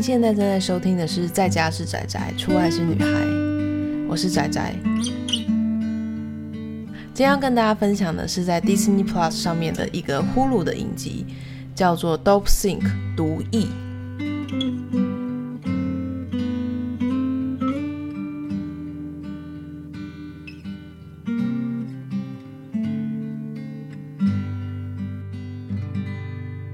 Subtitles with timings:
[0.00, 3.06] 现在正在收听的是《在家是宅宅，出外是女孩》，
[4.08, 4.74] 我是宅宅。
[7.12, 11.26] 今天要跟大家分享的是在 Disney Plus 上面的一个 Hulu 的影集，
[11.74, 12.80] 叫做《Dope Sick》
[13.14, 13.68] 毒疫。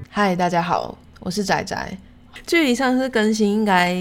[0.09, 1.97] 嗨，大家好，我是宅宅。
[2.45, 3.93] 距离上次更新应该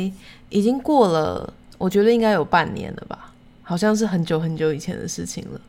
[0.49, 5.61] 已经过了，我觉得应该有半年了吧，好像是很久很久以前的事情了。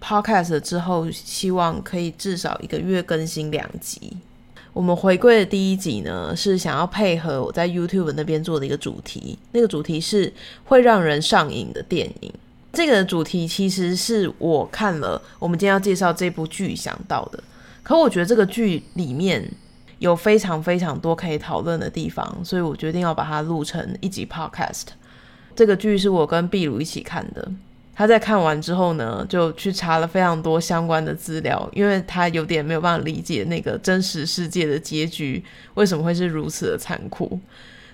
[0.00, 4.16] Podcast 之后，希望可以至少一个月更新两集。
[4.72, 10.32] 我们回归的第一集呢，是想要配合我在 YouTube 那边做的一个主题，那个主题是
[10.64, 12.32] 会让人上瘾的电影。
[12.72, 17.42] 这个主题其实是我看了我们今天要介绍这部剧想到的，
[17.82, 19.50] 可我觉得这个剧里面。
[19.98, 24.86] 有非常非常多可以讨论的地方，所以我决定要把它录成一集 podcast。
[25.56, 27.50] 这个剧是我跟秘鲁一起看的，
[27.94, 35.42] 他在看完之后呢，就去查了非常多相关的资料，因为他有点没有办法理解那个真实世界的结局
[35.74, 37.38] 为什么会是如此的残酷，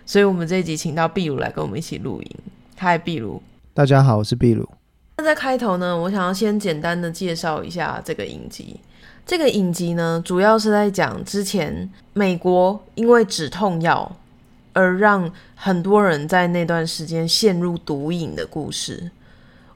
[0.07, 2.37] 所以我们这一集请到秘鲁来跟我们一起录音。
[2.77, 3.43] 嗨，秘鲁，
[3.75, 4.67] 大家好，我是秘鲁。
[5.19, 8.81] 那在开头呢，我想要先简单的介绍一下这个影集。
[9.27, 14.17] 这个影集呢，主要是在讲之前美国因为止痛药
[14.73, 19.11] 而让很多人在那段时间陷入毒瘾的故事。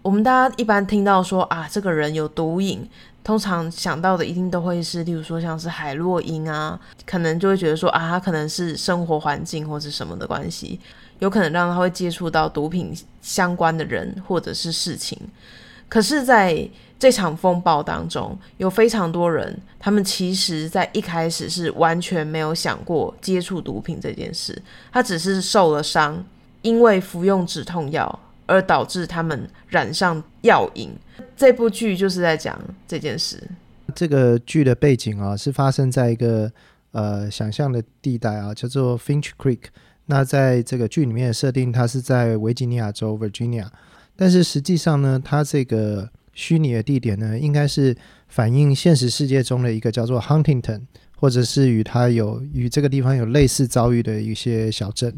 [0.03, 2.87] 我们大家一般听到说啊，这个人有毒瘾，
[3.23, 10.79] 通常想到的一定都会是，例如说像是海洛因啊，可能就会觉得说啊，他可能是生活环境或是什么的关系，
[11.21, 15.19] 有可能让他会接触到毒品相关的人或者是事情。
[15.89, 16.69] 可是，在
[17.05, 24.59] 这场风暴当中，有非常多人，他们其实在一开始是完全没有想过接触毒品这件事，
[24.91, 26.25] 他只是受了伤，
[26.63, 30.91] 因为服用止痛药而导致他们染上药瘾。
[31.37, 33.39] 这部剧就是在讲这件事。
[33.95, 36.51] 这个剧的背景啊，是发生在一个
[36.93, 39.65] 呃想象的地带啊，叫做 Finch Creek。
[40.07, 43.67] 那在这个剧里面的设定，它是在维吉尼亚州 Virginia。
[44.17, 47.97] 但是实际上呢，它这个虚拟的地点呢，应该是
[48.29, 50.83] 反映现实世界中的一个叫做 Huntington，
[51.17, 55.15] 或者是与它有与这个地方有类似遭遇的一些小镇。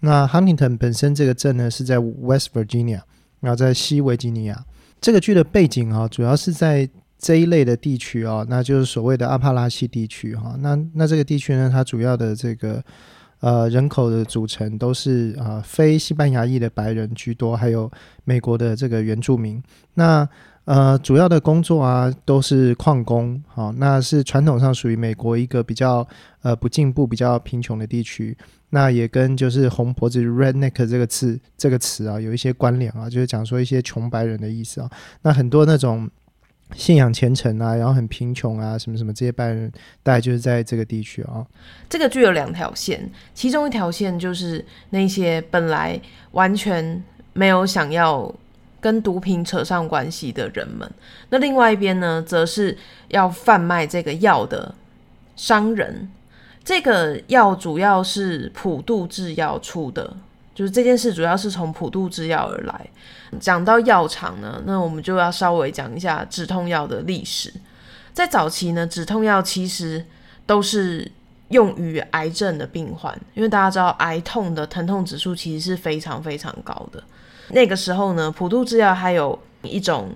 [0.00, 3.00] 那 Huntington 本身这个镇呢，是在 West Virginia，
[3.40, 4.64] 然后在西维吉尼亚。
[5.00, 10.56] 这个剧的背景啊，主要是在这一类的地区啊，那就是所谓的阿帕拉契地区哈。
[10.60, 12.82] 那那这个地区呢，它主要的这个。
[13.40, 17.90] 呃，人口的组成都是啊、非西班牙裔的白人居多，还有
[18.24, 19.62] 美国的这个原住民。
[19.94, 20.28] 那
[20.64, 23.42] 呃，主要的工作啊，都是矿工。
[23.46, 26.06] 好、那是传统上属于美国一个比较
[26.42, 28.36] 呃不进步、比较贫穷的地区。
[28.70, 34.90] 那也跟就是红脖子 （redneck） 这个词这个词啊有一些关联啊，就是讲说一些穷白人的意思啊。
[35.22, 36.10] 那很多那种。
[36.74, 41.44] 信仰虔诚啊，然后很贫穷啊，什么什么这些白人，大概就是在这个地区啊。
[41.88, 46.00] 这个剧有两条线，其中一条线就是那些本来
[46.32, 47.02] 完全
[47.32, 48.32] 没有想要
[48.80, 50.88] 跟毒品扯上关系的人们，
[51.30, 52.76] 那另外一边呢，则是
[53.08, 54.74] 要贩卖这个药的
[55.36, 56.10] 商人。
[56.64, 60.14] 这个药主要是普渡制药出的。
[60.58, 62.86] 就是这件事主要是从普渡制药而来。
[63.38, 67.52] 讲到药厂呢，那我们就要稍微讲一下止痛药的历史。
[68.12, 70.04] 在早期呢，止痛药其实
[70.46, 71.08] 都是
[71.50, 77.00] 用于癌症的病患，因为大家知道癌痛的疼痛指数其实是非常非常高的。
[77.50, 80.10] 那个时候呢，普渡制药还有一种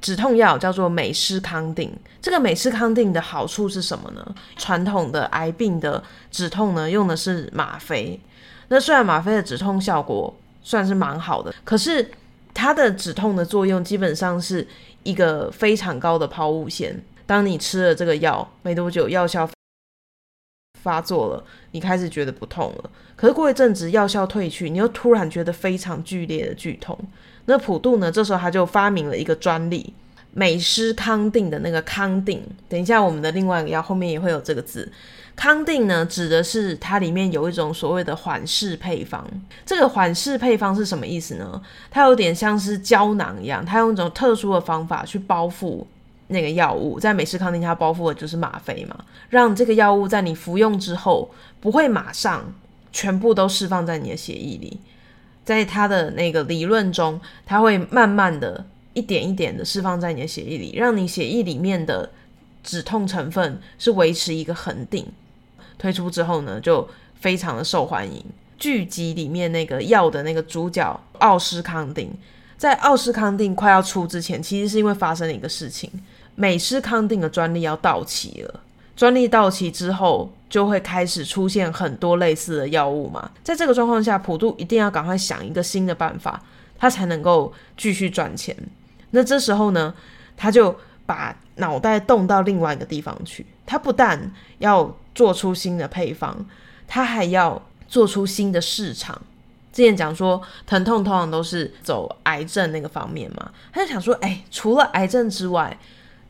[0.00, 1.92] 止痛药叫做美施康定。
[2.22, 4.34] 这个美施康定的好处是什么呢？
[4.56, 6.00] 传统的癌病的
[6.30, 8.20] 止痛呢，用的是吗啡。
[8.68, 12.10] 那虽然吗啡的止痛效果算是蛮好的，可是
[12.52, 14.66] 它的止痛的作用基本上是
[15.02, 17.02] 一个非常高的抛物线。
[17.26, 19.48] 当你吃了这个药没多久，药效
[20.80, 22.90] 发作了，你开始觉得不痛了。
[23.16, 26.96] 可是过一阵子药效退去，你又突然觉得非常剧烈的剧痛。
[27.46, 28.10] 那普渡呢？
[28.10, 29.92] 这时候他就发明了一个专利，
[30.32, 32.42] 美施康定的那个康定。
[32.68, 34.90] 等一下我们的另外一个药后面也会有这个字。
[35.36, 39.24] 康定呢，指的是它里面有一种所谓的缓释配方。
[39.66, 41.62] 这个缓释配方是什么意思呢？
[41.90, 45.84] 它有点像是胶囊一样，它用一种特殊的方法去包覆
[46.28, 46.98] 那个药物。
[46.98, 48.96] 在美式康定，它包覆的就是吗啡嘛，
[49.28, 51.30] 让这个药物在你服用之后
[51.60, 52.54] 不会马上
[52.90, 54.80] 全部都释放在你的血液里。
[55.44, 62.10] 在它的那个理论中，它会慢慢的一点一点的释放在你的血液里，让你血液里面的
[62.64, 65.06] 止痛成分是维持一个恒定。
[65.78, 68.24] 推出之后呢，就非常的受欢迎。
[68.58, 72.10] 剧集里面那个药的那个主角奥斯康定，
[72.56, 75.90] 在奥斯康定快要出之前，其实是因为发生了一个事情，
[76.34, 78.60] 美斯康定的专利要到期了。
[78.96, 83.30] 专利到期之后，就会开始出现很多类似的药物嘛。
[83.44, 86.42] 在这个状况下，普渡一定要赶快想一个新的办法，
[86.78, 88.56] 他才能够继续赚钱。
[89.10, 89.92] 那这时候呢，
[90.34, 90.74] 他就
[91.04, 93.44] 把脑袋动到另外一个地方去。
[93.66, 96.36] 他不但要做出新的配方，
[96.86, 99.20] 他还要做出新的市场。
[99.72, 105.78] 之前讲说，疼痛通常都是走癌症那个方面嘛，他就想说，哎，除了癌症之外，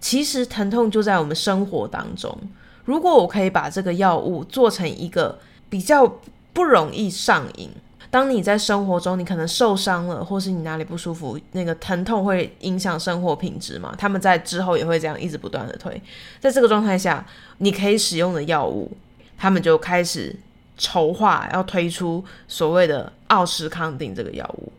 [0.00, 2.36] 其实疼痛就在我们生活当中。
[2.84, 5.38] 如果我可以把这个药物做成一个
[5.68, 6.20] 比较
[6.52, 7.70] 不容易上瘾，
[8.10, 13.94] 当你在生活中你可能受伤了，或是你哪里不舒服，那个疼痛会影响生活品质嘛？
[13.98, 16.00] 他们在之后也会这样一直不断的推。
[16.40, 17.26] 在这个状态下，
[17.58, 18.90] 你可以使用的药物，
[19.36, 20.34] 他们就开始
[20.76, 24.72] 筹划要推出所谓的奥施康定这个药物。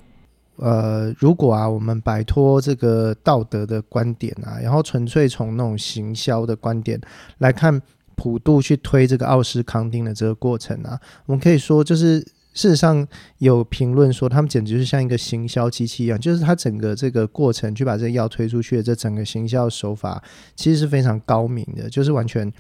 [0.58, 7.00] 呃，如果啊，我们摆脱这个道德的观点啊，然后纯粹从那种行销的观点
[7.38, 7.80] 来看，
[8.16, 12.26] 普渡去推这个奥施康定的这个过程啊，我们可以说，就是
[12.58, 13.08] 事实上
[13.38, 20.20] 有评论说，他们简直就是像一个行销机器一样，就是他整个这个过程去把这个药推出去的这整个行销手法，
[20.56, 22.52] 其实是非常高明的，就是完全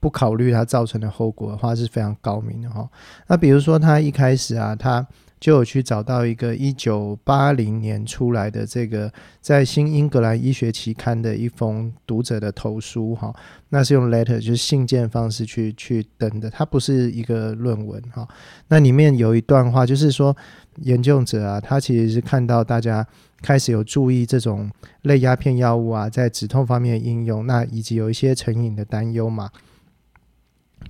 [0.00, 2.86] 不考虑它造成的后果的话，是非常高明的哈。
[3.26, 5.06] 那比如说他一开始啊，他
[5.40, 13.32] 就有去找到一个一九八零年出来的这个在《新英格兰医学期刊》的一封读者的投书，哈，
[13.68, 18.26] 那是用 letter 就是信件方式去去登的，它不是一个论文，哈。
[18.66, 20.36] 那里面有一段话，就是说
[20.82, 23.06] 研究者啊，他其实是看到大家
[23.40, 24.68] 开始有注意这种
[25.02, 29.50] 类鸦片药物啊，在止痛方面的应用，那以及有一些成瘾的担忧嘛，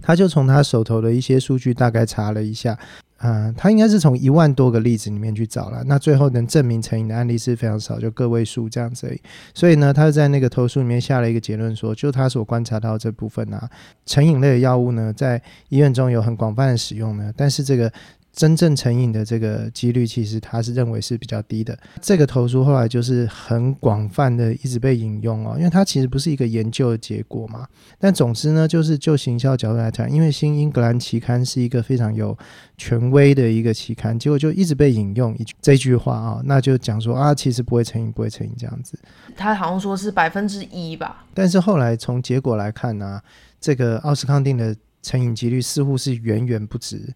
[0.00, 2.78] 他就从他手头的一些数据大概查了一下。
[3.18, 9.14] 啊、他应该是从一万多个例子里面去找了，那最后能证明成瘾的案例是非常少，就个位数这样子。
[9.52, 13.68] 所以呢，他就在那个投诉里面下了一个结论说，就他所观察到这部分啊，
[14.06, 17.92] 成瘾类的药物呢，在医院中有很广泛的使用呢，但是这个。
[18.38, 21.76] 真正成瘾的这个几率，其实他是认为是比较低的。
[22.00, 27.66] 这个投诉后来就是很广泛的一直被引用哦，因为它其实不是一个研究的结果嘛。
[27.98, 32.38] 但总之呢，就是就行销角度来讲，因为《新英格兰期刊》是一个非常有
[32.76, 38.96] 权威的一个期刊，结果就一直被引用一句这句话啊，那就讲说啊，其实不会成瘾，不会成瘾这样子。
[39.36, 41.26] 他好像说是百分之一吧。
[41.34, 43.22] 但是后来从结果来看呢、啊，
[43.60, 47.12] 这个奥斯康定的成瘾几率似乎是远远不止。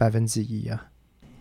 [0.00, 0.86] 百分之一啊！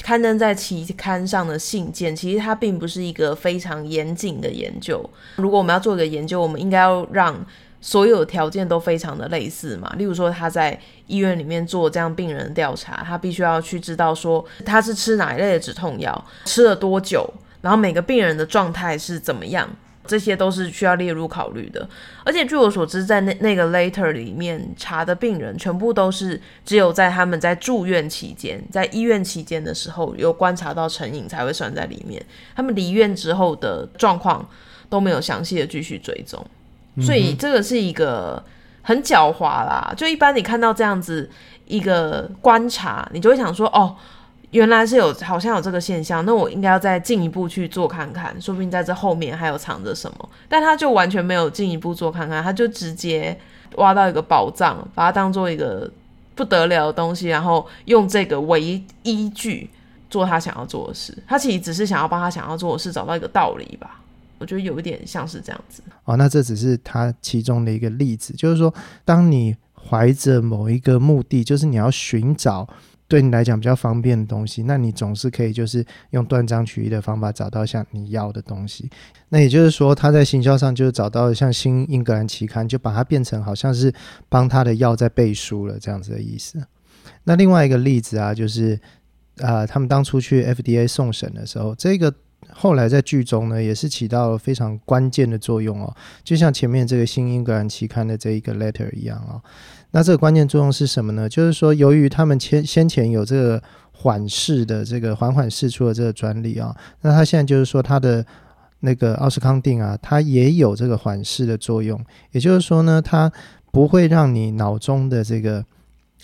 [0.04, 5.10] 刊登在期刊上的信件，其实它并不是一个非常严谨的研究。
[5.38, 7.34] 如果我们要做一个研究，我们应该要让
[7.80, 9.96] 所有条件都非常的类似嘛。
[9.98, 10.78] 例如说，他在
[11.08, 17.26] 医院里面做这样病人调查，他必须要去知道说他是吃哪一类的止痛药，吃了多久，
[17.62, 19.70] 然后每个病人的状态是怎么样。
[20.08, 21.88] 这些都是需要列入考虑的，
[22.24, 32.24] 而且据我所知，在那那个 letter 里面查的病人，全部都是只有在他们在住院期间，在医院期间的时候有观察到成瘾才会算在里面，
[32.56, 34.48] 他们离院之后的状况
[34.90, 36.44] 都没有详细的继续追踪，
[37.02, 38.44] 所以这个是一个
[38.82, 39.94] 很狡猾啦。
[39.96, 41.30] 就一般你看到这样子
[41.68, 43.96] 一个观察，你就会想说，哦。
[44.52, 50.30] 原来是有，好像有这个现象，那我应该要再进一步去做看看，说不定在这后面还有藏着什么。
[50.48, 53.38] 但他就完全没有进一步做看看，他就直接
[53.76, 55.88] 挖到一个宝藏，把它当做一个
[56.34, 59.70] 不得了的东西，然后用这个为依据
[60.10, 61.16] 做他想要做的事。
[61.28, 64.02] 他其实只是想要帮他想要做的事找到一个道理吧。
[64.40, 65.84] 我觉得有一点像是这样子。
[66.06, 68.74] 哦，那这只是他其中的一个例子，就是说，
[69.06, 72.68] 当你怀着某一个目的，就是你要寻找。
[73.10, 78.88] 对你来讲比较方便的东西，那你总是可以就是用断章取义的方法找到像你要的东西。
[79.30, 83.92] 那也就是说，他在行销上就是找到了像《新英格兰期刊》，就把它变成好像是
[84.30, 86.64] 帮他的药在背书了这样子的意思。
[87.24, 88.80] 那另外一个例子啊，就是
[89.40, 92.14] 啊、他们当初去 FDA 送审的时候，这个
[92.52, 99.42] 后来在剧中呢也是起到了非常关键的作用哦，就像前面这个《新英格兰期刊》的这一个 letter 一样哦。
[99.92, 101.28] 那这个关键作用是什么呢？
[101.28, 108.26] 就是说，由于他们先先前有这个缓释的这个缓缓释出的这个专利啊，那他现在就是说，他的
[108.82, 112.00] 那个奥施康定啊，它也有这个缓释的作用。
[112.32, 113.32] 也就是说呢，它
[113.72, 115.66] 不会让你脑中的这个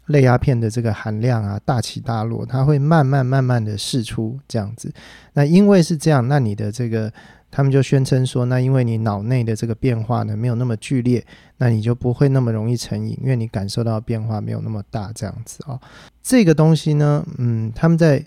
[0.06, 4.94] 类鸦片的这个含量啊大起大落，它会慢慢慢慢的释出这样子。
[5.34, 7.12] 那因为是这样，那你的这个
[7.56, 11.26] 他们就宣称说，那因为你脑内的这个变化呢没有那么剧烈，
[11.58, 15.80] 那你就不会那么容易成瘾，因为你感受到变化没有那么大这样子啊、
[16.22, 18.22] 这个东西呢，嗯，他们在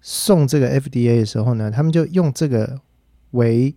[0.00, 2.80] 送这个 FDA 的时候呢，他们就用这个
[3.32, 3.74] 为。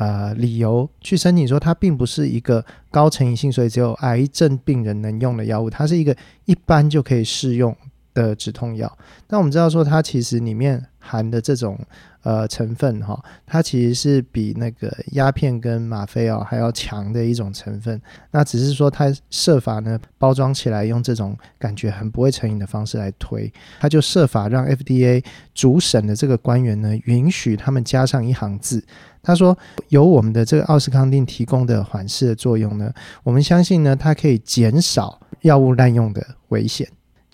[0.00, 7.76] 呃，理由去申请说它并不是一个高成瘾性，所以只有癌症病人能用的药物，它是一个一般就可以适用
[8.14, 8.96] 的止痛药。
[9.28, 11.78] 那我们知道说它其实里面含的这种。
[12.22, 17.98] 呃，成分哈，它其实是比那个鸦片跟吗啡哦还要强的一种成分。
[18.32, 23.50] 那只是说它设法呢包装起来，用这种感觉很不会成瘾的方式来推。
[23.80, 25.24] 他就设法让 FDA
[25.54, 28.84] 主审的这个官员呢，允许他们加上一行字，
[29.22, 29.56] 他说
[29.88, 36.86] 由我们的这个奥斯康定提供的缓释的作用呢，我们相信呢，它可以减少药物滥用的危险。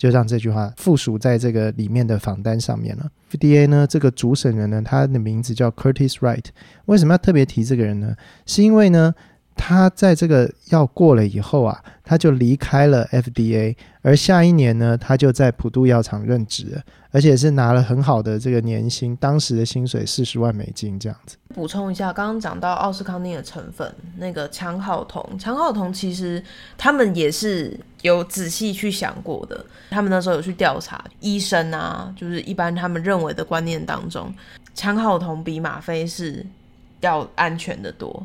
[0.05, 3.09] 就让这句话附属在这个里面的访单上面了。
[3.31, 6.45] FDA 呢，这个主审人呢，他的名字叫 Curtis Wright。
[6.85, 8.15] 为什么要特别提这个人呢？
[8.45, 9.15] 是因为呢，
[9.55, 16.81] 他在这个药过了以后啊，他就离开了 FDA，而下一年呢，他就在普渡药厂任职，
[17.11, 21.37] 而且是拿了很好的这个年薪，当时的薪水四十万美金这样子。
[21.53, 26.43] 补充一下，刚刚讲到奥斯康定的成分，那个强好酮，强好酮其实
[26.77, 34.31] 他们也是有仔细去想过的，他们那时候有去调查医生啊，就是一般他们认为的观念当中，
[34.75, 36.45] 强好酮比吗啡是
[36.99, 38.21] 要安全的多。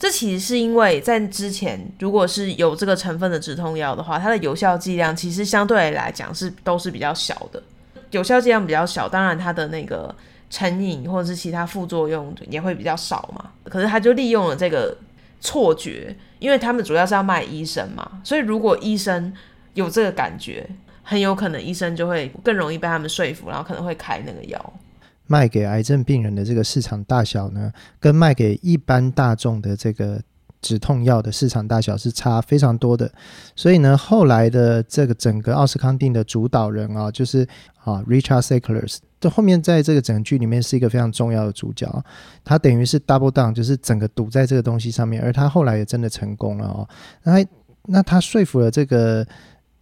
[0.00, 7.62] 这其实是因为在之前，如果是有这个成分的止痛药的话，它的有效剂量其实相对来讲是都是比较小的。
[8.10, 10.12] 有效剂量比较小，当然它的那个
[10.48, 13.50] 成瘾或者是其他副作用也会比较少嘛。
[13.64, 14.96] 可是他就利用了这个
[15.38, 19.30] 错觉，因为他们主要是要卖医生嘛，所以如果医生
[19.74, 20.66] 有这个感觉，
[21.02, 24.72] 很有可能医生就会更容易被他们说服，然后可能会开那个药。
[25.30, 30.20] 卖给癌症病人的这个市场大小呢，跟卖给一般大众的这个
[30.60, 33.08] 止痛药的市场大小是差非常多的。
[33.54, 37.46] 所以呢，后来的这个整个奥斯康定的主导人啊，就是
[37.84, 41.86] 啊 Richard Sacklers，这后面在这个整剧里面是一个非常重要的主角。
[42.44, 46.88] 他等于是 double down，就是整个赌在这个东西上面，而他后来也真的成功了哦。
[47.22, 47.46] 那
[47.84, 49.24] 那他说服了这个。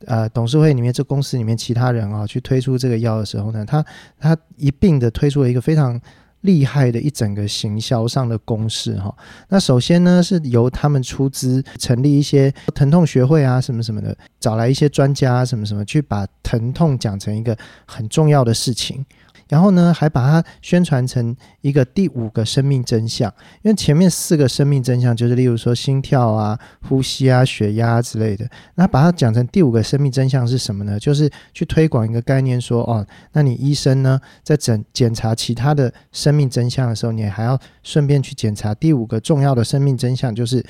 [0.07, 3.85] 呃，董事会里面这公司里面其他人啊，去推出这个药的时候呢，他
[4.19, 6.01] 他一并的推出了一个非常
[6.43, 9.13] 厉害的一整个行销上的公式哈。
[9.49, 19.05] 那首先呢，是由他们出资成立一些疼痛学会啊，什么什么的，找来一些专家什么什么，去把疼痛讲成一个很重要的事情。
[19.49, 28.49] 然后呢，还把它宣传成一个第五个生命真相，因为前面四个生命真相就是，例如说心跳啊、呼吸啊、血压之类的。
[28.75, 31.01] 那把它讲成第五个生命真相是什么呢？
[31.01, 40.65] 就是去推广一个概念说，哦，那你医生呢，在诊检查其他的生命真相的时候，你还要顺便去检查第五个重要的生命真相，就是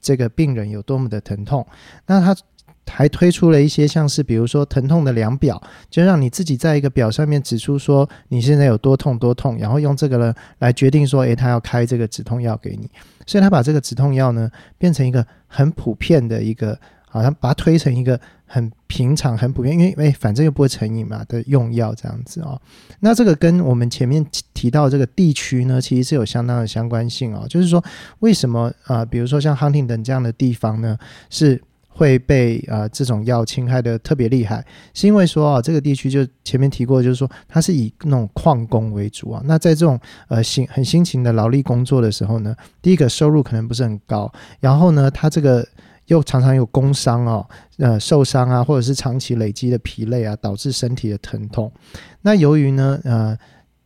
[0.00, 1.66] 这个病人有多么的疼痛。
[2.06, 2.36] 那他。
[2.90, 12.90] 还推出了一些像是比如说疼痛的量表，就让你自己在一个表上面指出说你现在有多痛多痛，然后用这个呢来决定说，诶，他要开这个止痛药给你。
[13.26, 16.76] 所以他把这个止痛药呢变成一个很普遍的一个，
[17.08, 22.60] 好像把它推成一个很平常、很普遍，因为诶，反正又不会成瘾嘛的用药这样子哦。
[22.98, 27.46] 那这个跟我们前面提到这个地区呢，其实是有相当的相关性哦。
[27.48, 27.82] 就是说，
[28.18, 31.62] 为什么啊、比如说像 Huntington 这样的地方呢，是
[32.00, 34.64] 会被啊、呃、这种药侵害的特别厉害，
[34.94, 39.42] 是因为说啊这个地区就前面提过，就是说它是以那种矿工为主啊。
[39.44, 45.62] 那在这种呃辛很辛勤的劳力工作的时候呢，第一个收入可能不是很高，然后呢，它这个
[46.06, 51.70] 又常常有工伤哦，呃受伤啊，或者是长期累积的疲累啊，导致身体的疼痛。
[52.22, 53.36] 那由于呢呃。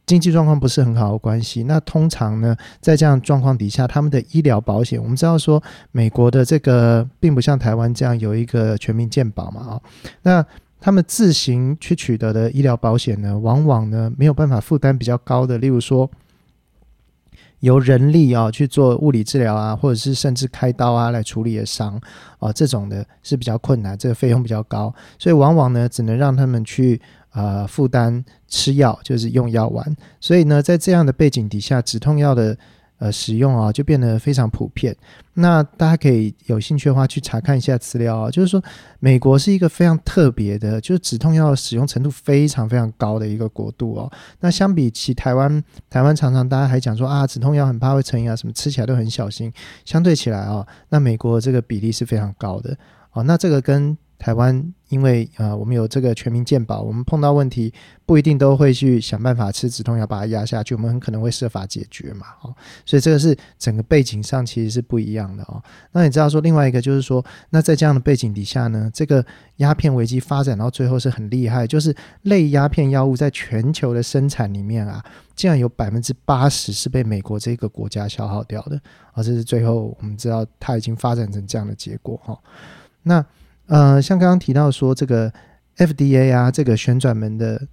[0.06, 9.80] 经济状况不是很好的关系，那通常呢，在这样状况底下，他们的医疗保险，我们知道说，美国的这个并不像台湾这样有一个全民健保嘛，啊，
[10.22, 10.44] 那
[10.78, 16.10] 他们自行去取得的医疗保险呢，往往呢没有办法负担比较高的，例如说
[17.60, 21.98] 由人力啊去做物理治疗啊，或者是甚至开刀啊来处理的伤
[22.38, 27.00] 啊，这种的是比较困难，这个费用比较高，所以往往呢只能让他们去。
[27.34, 29.84] 呃，负担吃药就是用药丸，
[30.20, 32.56] 所以呢，在这样的背景底下，止痛药的
[32.98, 34.96] 呃使用啊，就变得非常普遍。
[35.32, 38.62] 那大家可以有兴趣的话，去查看一下资料啊，就是说，
[39.00, 44.08] 美国是一个非常特别的，就是止痛药使用程度非常非常高的一个国度哦。
[44.38, 45.60] 那相比起台湾，
[45.90, 49.52] 台湾常常大家还讲说啊，止痛药很怕会成瘾啊，什么吃起来都很小心。
[49.84, 52.78] 相对起来啊，那美国这个比例是非常高的。
[53.10, 57.72] 哦，那这个跟台湾，因为呃，我们有这个全民健保，我们碰到问题
[58.06, 62.54] 不一定都会去想办法吃止痛药把它压下去，我们很可能会设法解决嘛，哦，
[62.86, 65.62] 所以这个是整个背景上其实是不一样的哦。
[65.92, 69.24] 那你知道说另外一个就是说，那在这样的背景底下呢，这个
[69.56, 75.04] 鸦片危机发展到最后是很厉害，就是类鸦片药物在全球的生产里面啊，
[75.34, 78.76] 竟然有百分之八十是被美国这个国家消耗掉的，
[79.12, 82.38] 而、哦、这是最后我们知道它已经发展成这样的结果哈、哦。
[83.02, 83.24] 那
[83.66, 85.32] 呃，像刚刚提到说这个
[85.76, 87.66] FDA 啊，这个旋转门的，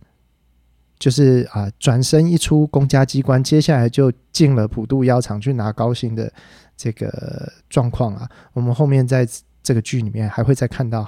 [0.98, 6.32] 就是啊，转身一出公家机关，接下来就进了普渡药厂去拿高薪的
[6.78, 8.30] 这个状况啊。
[8.54, 9.28] 我们后面在
[9.62, 11.08] 这个剧里面还会再看到，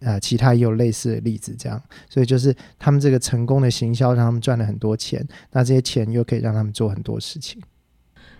[0.00, 1.82] 呃，其他也有类似的例子，这样。
[2.08, 7.60] 所以就是他们这个成功的行销，让他们赚了很多钱，那这些钱又可以让他们做很多事情。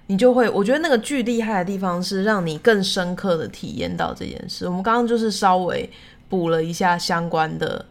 [0.07, 4.67] 你就会，我觉得那个剧厉害的地方是让你更深刻的体验到这件事。
[4.67, 5.89] 我们刚刚就是稍微
[6.29, 7.83] 补了一下相关的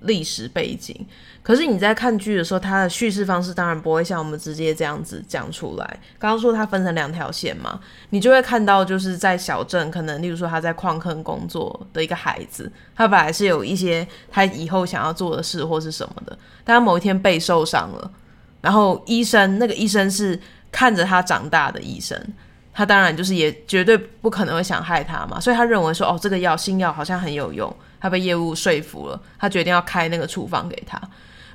[0.00, 0.96] 历史背景，
[1.42, 5.84] 可是你在看剧的时候，它的叙事方式当然不会像我们直接这样子讲出来。
[6.18, 18.10] 刚刚说它分成两条线嘛，你就会看到就是在小镇，可能例如说他在矿坑工作的一个孩子，他本来是有一些他以后想要做的事或是什么的，但他某一天背受伤了，
[18.62, 20.40] 然后医生那个医生是。
[20.72, 22.16] 看着他长大的医生，
[22.72, 31.00] 他当然就是也绝对不可能会想害他嘛，所以他认为说，哦，这个药新药好像很有用，他被业务说服了，他决定要开那个处方给他，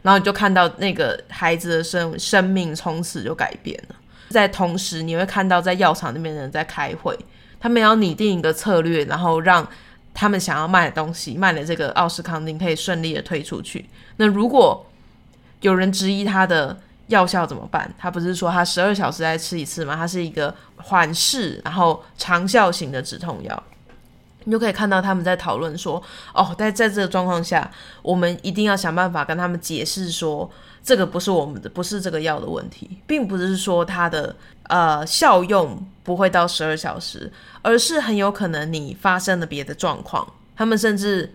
[0.01, 3.95] 然后你就看到那个孩子的生生命从此就改变了。
[4.29, 7.17] 在同时，你会看到在药厂那边的人在开会，
[7.59, 9.65] 他们要拟定一个策略，然后让
[10.13, 13.85] 他们想要卖的东西，卖的这个奥司康定可以顺利的推出去。
[14.17, 14.85] 那如果
[15.61, 16.77] 有人质疑他的，
[17.07, 17.93] 药效怎么办？
[17.97, 19.95] 他不是说他十二小时再吃一次吗？
[19.95, 23.63] 它是一个缓释，然后长效型的止痛药。
[24.45, 26.01] 你就可以看到他们在讨论说，
[26.33, 27.69] 哦，在在这个状况下，
[28.01, 30.49] 我们一定要想办法跟他们解释说，
[30.83, 37.31] 这个不是我们的，不是这个药的问题，并不是说它的呃效用不会到十二小时，
[37.61, 40.27] 而是很有可能你发生了别的状况。
[40.55, 41.33] 他们甚至。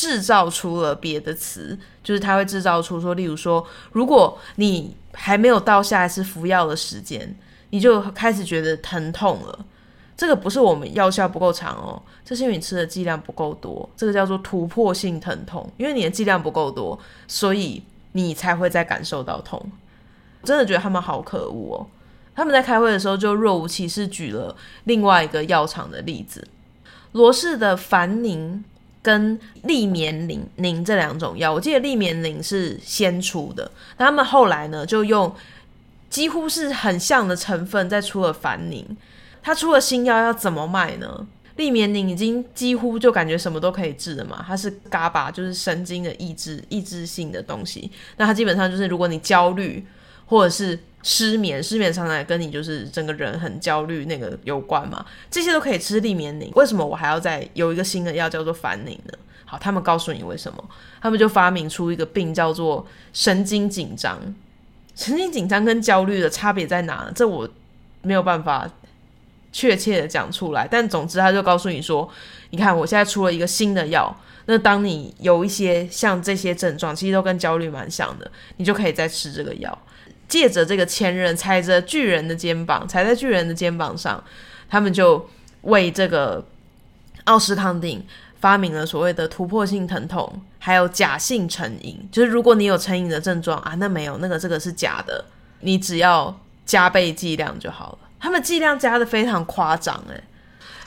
[0.00, 7.36] 制造出了别的词，就是他会制造出说，例如说，如果你还没有到下一次服药的时间，
[7.68, 9.66] 你就开始觉得疼痛了，
[10.16, 17.82] 这个不是我们药效不够长哦，这是因为你吃的剂量不够多，这个叫做突破性疼痛，因为你的剂量不够多，所以
[18.12, 19.70] 你才会再感受到痛。
[20.44, 21.86] 真的觉得他们好可恶哦！
[22.34, 26.48] 他们在开会的时候就若无其事举了另外一个药厂的例子，
[27.12, 28.64] 罗氏的凡宁。
[29.02, 35.34] 跟利眠宁宁这两种药，我记得利眠宁是先出的，那他们后来呢就用
[36.08, 38.84] 几乎是很像的成分再出了凡宁。
[39.42, 41.26] 他出了新药要怎么卖呢？
[41.56, 47.90] 利眠宁已经几乎就感觉什么都可以治了嘛，它是嘎巴就是神经的抑制抑制性的东西。
[48.16, 49.84] 那它基本上就是如果你焦虑
[50.26, 56.50] 或者是失眠，失眠常常跟你就是整个人很焦虑那个有关嘛，这些都可以吃利眠宁。
[56.54, 59.14] 为什么我还要再有一个新的药叫做凡宁呢？
[59.46, 60.64] 好，他们告诉你为什么，
[61.00, 64.18] 他们就发明出一个病叫做神经紧张。
[64.94, 67.10] 神经紧张跟焦虑的差别在哪？
[67.14, 67.48] 这我
[68.02, 68.70] 没有办法
[69.50, 70.68] 确切的讲出来。
[70.70, 72.08] 但总之，他就告诉你说，
[72.50, 79.76] 你看我现在出了一个新的药，那当你有一些像这些症状，其实都跟焦虑蛮像的，你就可以再吃这个药。
[80.30, 84.22] 借着这个前人踩着巨人的肩膀，踩在巨人的肩膀上，
[84.70, 85.28] 他们就
[85.62, 86.42] 为这个
[87.24, 88.02] 奥司康定
[88.40, 92.08] 发明了所谓的突破性疼痛，还有假性成瘾。
[92.12, 95.24] 就是如果你有成瘾的症状啊，那没有那个这个是假的，
[95.60, 97.98] 你只要加倍剂量就好了。
[98.20, 100.22] 他们剂量加的非常夸张，诶，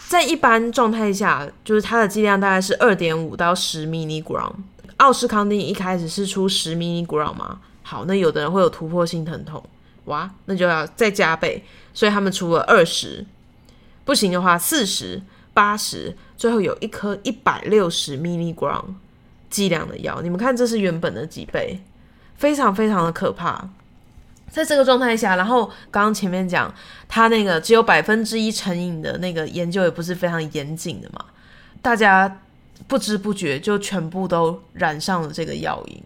[0.08, 4.54] 在一般状态下，就是它的剂量大概是二点五到十 m i l i g r a m。
[4.98, 7.60] 奥司康定一开始是出十 milligram 吗？
[7.94, 9.64] 好，那有的人会有突破性疼痛，
[10.06, 13.24] 哇，那就要再加倍，所以他们出了二十，
[14.04, 15.22] 不行的话四十、
[15.54, 18.84] 八十，最后有一颗一百六十 milligram
[19.52, 21.80] 剂量的药，你们看这是原本的几倍，
[22.36, 23.70] 非常非常的可怕。
[24.50, 26.74] 在这个状态下，然后刚刚前面讲
[27.08, 31.24] 他那个只有百分之一成瘾的那个研究也不是非常严谨的嘛，
[31.80, 32.42] 大家
[32.88, 36.04] 不知不觉就全部都染上了这个药瘾。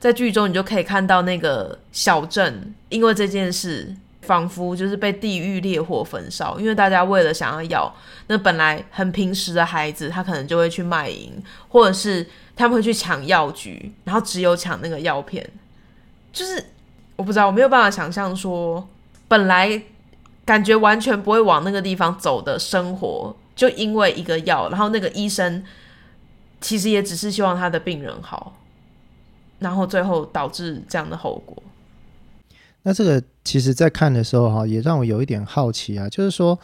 [0.00, 6.58] 在剧中，你就可以看到那个小镇，因为这件事，仿佛就是被地狱烈火焚烧。
[6.58, 7.94] 因为大家为了想要药，
[8.26, 11.30] 那本来很平时的孩子，他可能就会去卖淫，
[11.68, 15.46] 或者是他们会去抢药局，然后只有抢那个药片。
[16.32, 16.64] 就是
[17.16, 18.88] 我不知道，我没有办法想象说，
[19.28, 19.82] 本来
[20.46, 23.36] 感觉完全不会往那个地方走的生活。
[23.54, 25.62] 就因为一个药，然后那个医生
[26.62, 28.56] 其实也只是希望他的病人好，
[29.60, 31.62] 然后最后导致这样的后果。
[32.82, 36.58] 那这个其实，在看的时候哈，也让我有一点好奇啊，就是说，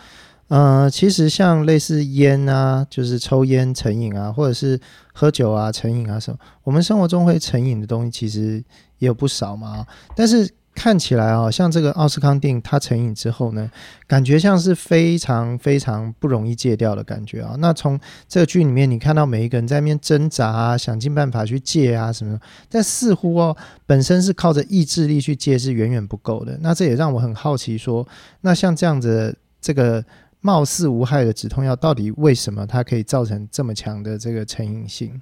[0.48, 4.80] 呃，其实像类似烟啊，就是抽烟成瘾啊，或者是
[5.12, 8.64] 喝酒啊成瘾啊什么，我们生活中会成瘾的东西其实
[8.98, 10.50] 也有不少嘛，但是。
[10.76, 13.68] 看起来啊，像这个奥斯康定，它成瘾之后呢，
[14.06, 17.56] 感觉像是非常非常不容易戒掉的感觉啊。
[17.58, 26.58] 那从这个剧里面，你看到每一个人在那边挣扎啊，想尽办法去戒啊什么，但似乎哦，本身是靠着意志力去戒是远远不够的。
[26.60, 28.06] 那这也让我很好奇说，
[28.42, 30.04] 那像这样子这个
[30.42, 35.20] 貌似无害的止痛药，到底为什么它可以造成这么强的这个成瘾性？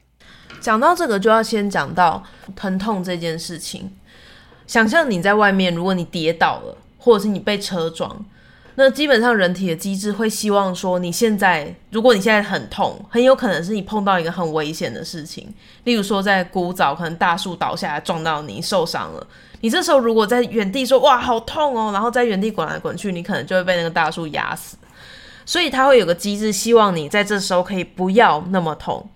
[0.61, 2.23] 讲到这个，就要先讲到
[2.57, 3.91] 疼痛这件事情。
[4.67, 8.25] 想象你在外面，如果你跌倒了，或者是你被车撞，
[8.77, 15.53] 那基本上人体的机制会希望说，你现在如果你现在很痛，很有可能是你碰到一个很危险的事情，
[15.85, 19.27] 例如说在古早可能大树倒下来撞到你受伤了，
[19.61, 24.77] 你这时候如果在原地说哇好痛哦，然后在原地滚来滚去，你可能就会被那个大树压死。
[25.47, 29.07] 所以它会有个机制，希望你在这时候可以不要那么痛，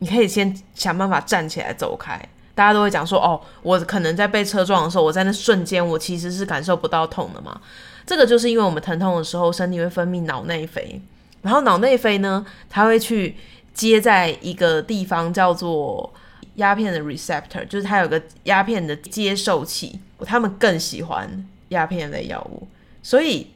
[0.00, 2.20] 你可以先想办法站起来走开。
[2.58, 7.60] 大家都会讲说，哦，我可能在被车撞的时候，我在那瞬间，我其实是感受不到痛的嘛。
[8.04, 11.00] 这个就是因为我们疼痛的时候，身体会分泌脑内啡，
[11.42, 13.36] 然后脑内啡呢，它会去
[13.72, 16.12] 接在一个地方叫做
[16.56, 22.66] 鸦片的 receptor，就是它有个鸦片的接受器，他们更喜欢鸦片类药物。
[23.04, 23.46] 所以，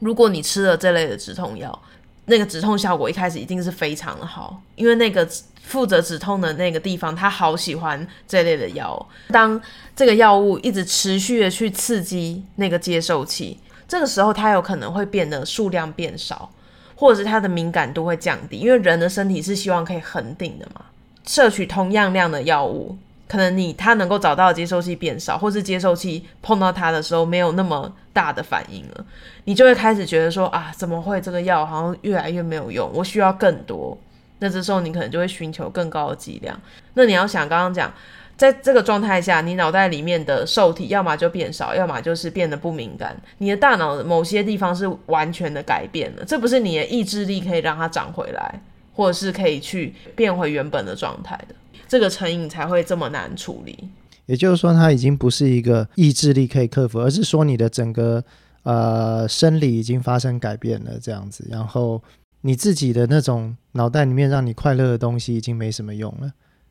[0.00, 1.82] 如果你吃了这类的止痛药，
[2.24, 5.28] 那个止痛效果一开始一定是非常的好，因为那个。
[5.62, 9.08] 负责止痛的那个地方，他好喜欢这类的药。
[9.28, 9.60] 当
[9.96, 16.50] 这个药物一直持续的去刺激那个接受器，这个时候它有可能会变得数量变少，
[16.94, 18.58] 或者是它的敏感度会降低。
[18.58, 20.82] 因为人的身体是希望可以恒定的嘛。
[21.26, 22.96] 摄取同样量的药物，
[23.28, 29.04] 可能你它能够找到的接受器变少，或是接受器碰到它的时候没有那么大的反应了，
[29.44, 32.90] 你就会开始觉得说啊，怎么会这个药好像越来越没有用？
[32.92, 33.96] 我需要更多。
[34.42, 36.60] 那这时候你可能就会寻求更高的剂量。
[36.94, 37.94] 那你要想，刚刚讲，
[38.36, 43.16] 在这个状态下，你脑袋里面的受体要么就变少，要么就是变得不敏感。
[43.38, 48.60] 你的大脑某些地方是完全的改变了，这不是你的意志力可以让它长回来，
[48.92, 51.54] 或者是可以去变回原本的状态的。
[51.86, 53.78] 这个成瘾才会这么难处理。
[54.26, 58.24] 也就是说，它已经不是一个意志力可以克服，而是说你的整个
[58.64, 62.02] 呃生理已经发生改变了，这样子，然后。
[62.42, 66.30] 你自己的那种脑袋里面让你快乐的东西已经没什么用了，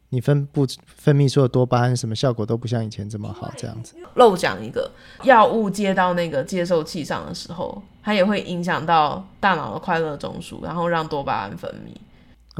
[0.10, 3.96] 你分不分泌出的多巴胺什么效果都不像以前这么好，这样子。
[4.16, 4.92] 漏讲一个，
[5.24, 11.96] 药物接到那个接受器上的时候，它也会影响到大脑的快乐中枢，然后让多巴胺分泌。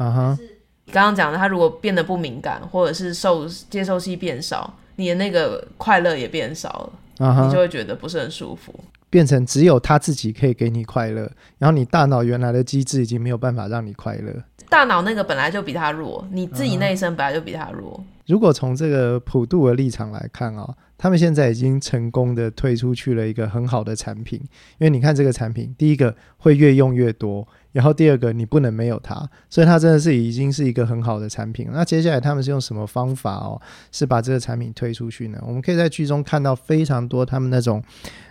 [0.02, 0.38] 啊哈，
[0.86, 6.70] 你刚刚讲的，它如果变得不敏感，或者是受接受器变少，你的那个快乐也变少
[7.18, 8.74] 了，啊哈，你就会觉得不是很舒服。
[9.12, 14.34] 变成只有他自己可以给你快乐，然后你大脑原来的机制已经没有办法让你快乐。
[14.70, 17.94] 大脑那个本来就比他弱，你自己那一生本来就比他弱。
[18.00, 24.40] 嗯、如果从这个普度的立场来看啊、哦，他们现在已经成功的推出去了一个很好的产品，
[24.80, 27.46] 因为你看这个产品，第一个会越用越多。
[27.72, 31.68] 然后第二个，你不能没有它，所以它真的是已经是一个很好的产品。
[31.72, 33.60] 那接下来他们是用什么方法哦，
[33.92, 35.42] 是把这个产品推出去呢？
[35.46, 37.82] 我们可以在剧中看到非常多他们那种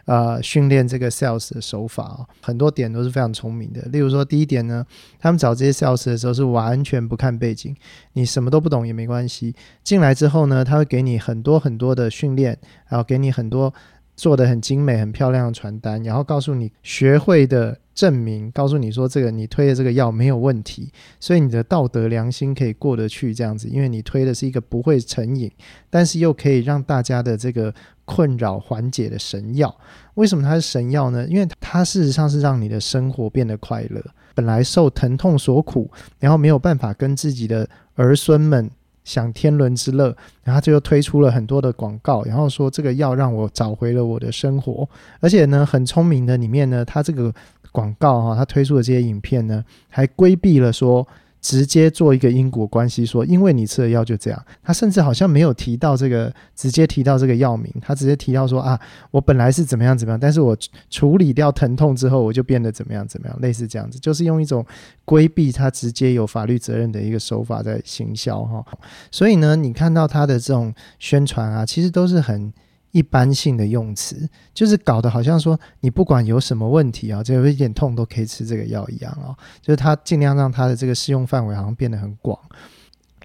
[0.05, 3.81] 呃训练这个 sales 的手法哦，很多点都是非常聪明的。
[3.93, 4.85] 例如说，第一点呢，
[5.19, 7.75] 他们找这些 sales 的时候是完全不看背景，
[8.13, 9.55] 你什么都不懂也没关系。
[9.83, 13.73] 进来之后呢，他会给你很多很多的训练，然后给你很多
[14.21, 17.79] 做的很精美、很漂亮的传单，然后告诉你学会的。
[17.93, 25.51] 证明告诉你说，这个你推的这个药没有问题，所以你的道德良心可以过得去这样子，因为你推的是一个不会成瘾，
[25.91, 27.75] 但是又可以让大家的这个
[28.07, 29.77] 困扰缓解的神药。
[30.15, 31.27] 为什么它是神药呢？
[31.27, 34.03] 因为它事实上是让你的生活变得快乐。
[34.35, 38.71] 本来受疼痛所苦，然后没有办法跟自己的儿孙们
[39.13, 44.89] 享天伦之乐，然后就又推出了很多的广告，然后说这个药让我找回了我的生活，
[45.21, 47.35] 而且呢，很聪明的里面呢，他这个。
[47.73, 51.07] 广告哈，他推出的这些影片呢，还规避了说
[51.41, 54.45] 直接做一个因果关系，说因为你吃了药就这样。
[54.63, 58.79] 他甚至好像没有提到这个，直接提到这个药名，他直接提到说啊，
[59.11, 60.57] 我本来是怎么样怎么样，但是我
[60.91, 64.65] 处理掉疼痛之后，我就变得怎么样怎么样，类似这样子，就是用一种
[65.05, 68.65] 规避他直接有法律责任的一个手法在行销哈。
[69.11, 72.53] 所以呢，你看到他的这种宣传啊，其实都是很。
[72.93, 79.37] 一般性的用词，就是搞得好像说你不管有什么问题啊，只要有一点痛都可以吃这个药一样哦。
[79.61, 82.39] 就是他尽量让他的这个适用范围好像变得很广。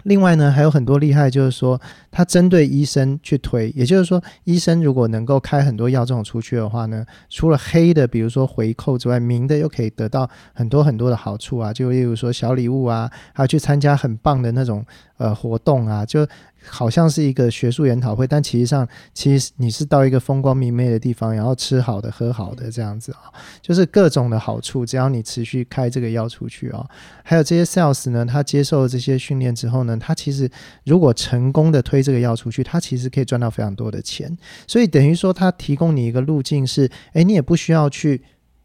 [0.04, 1.80] 另外呢，还有很多厉害，就是说
[2.12, 16.26] 他针对医生去推，也就是说，医生如果能够开很多药这种出去的话呢，除了黑的，比如说回扣之外，明的又可以得到很多很多的好处啊，就例如说小礼物啊，还有去参加很棒的那种呃活动啊，就。
[16.68, 23.30] 好像是一个学术研讨会，但其实上，其实你是到一个风光明媚的地方，然后吃好的、喝好的这样子啊，
[23.62, 24.84] 就是各种的好处。
[24.84, 26.84] 只要你持续开这个药出去啊，
[27.22, 30.50] 还有这些 sales 呢，他接受这些训练之后呢，他其实
[30.84, 34.36] 如果成功的推这个药出去，他其实可以赚到非常多的钱。
[34.66, 38.20] 所以等于说，他提供你一个路径是，诶，你也不需要去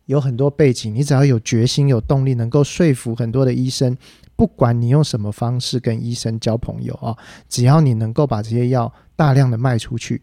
[0.07, 3.95] 有很多背景，你只要有决心、有动力，能够说服很多的医生。
[4.41, 7.15] 不管你用什么方式跟医生交朋友啊，
[7.47, 10.19] 只要你能够把这些药大量的卖出去，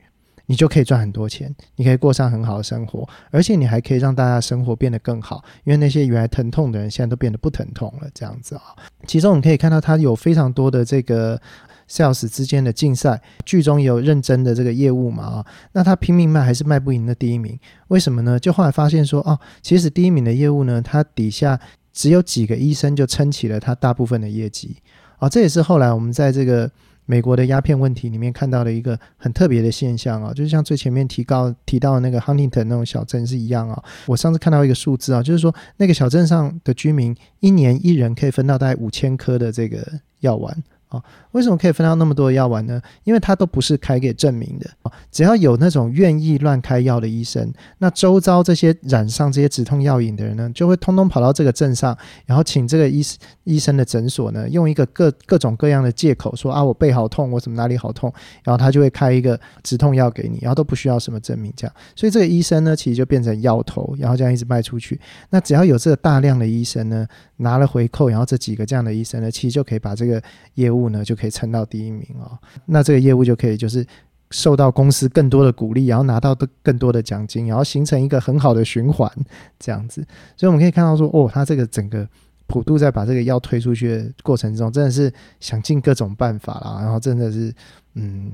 [0.46, 8.74] 你就可以赚很多钱，你可以过上很好的生活，而且你还可以让大家生活变得更好，因为那些原来疼痛的人现在都变得不疼痛了，这样子啊。
[9.06, 11.40] 其中我们可以看到，他有非常多的这个
[11.88, 18.36] sales 之间的竞赛，剧中有认真的这个业务嘛啊，那他拼命卖还是卖不赢的第一名，为什么呢？
[18.40, 21.60] 就后来发现说，哦，其实第一名的业务呢，他底下。
[21.98, 24.76] 只有几个医生就撑起了他大部分的业绩
[25.16, 26.70] 啊，这也是后来我们在这个
[27.06, 33.82] 美国的鸦片问题里面看到的一个很特别的现象啊，就是像最前面提到提到那个 Huntington 那种小镇是一样啊。
[34.06, 39.84] 我上次看到一个数字啊，就是说那个小镇上的居民一年一人可以分到大概五千颗的这个
[40.20, 40.56] 药丸。
[40.88, 42.80] 啊，为什么可以分到那么多的药丸呢？
[43.04, 51.96] 因为他都不是开给证明的啊，只要有那种愿意乱开药的医生，那周遭这些染上这些止痛药瘾的人呢，就会通通跑到这个镇上，
[52.26, 53.02] 然后请这个医
[53.48, 58.12] 医生的诊所呢，用一个各各种各样的借口说啊，我背好痛，我怎么哪里好痛，
[58.44, 65.00] 然后他就会开一个止痛药给你，然后都不需要什么证明，这样，所以这个医生呢，其实就变成药头，然后这样一直卖出去。
[65.30, 67.06] 那只要有这个大量的医生呢，
[67.38, 70.22] 拿了回扣，然后这几个这样的医生呢，其实就可以把这个
[70.54, 72.38] 业务呢就可以撑到第一名哦。
[72.66, 73.86] 那这个业务就可以就是
[74.30, 79.10] 受到公司更多的鼓励，然后拿到的更多的奖金，然后形成一个很好的循环
[79.58, 80.04] 这样子。
[80.36, 82.06] 所以我们可以看到说，哦，他这个整个
[82.48, 87.54] 普度在把这个药推出去的过程中，真的是想尽各种办法啦，然后真的是
[87.94, 88.32] 嗯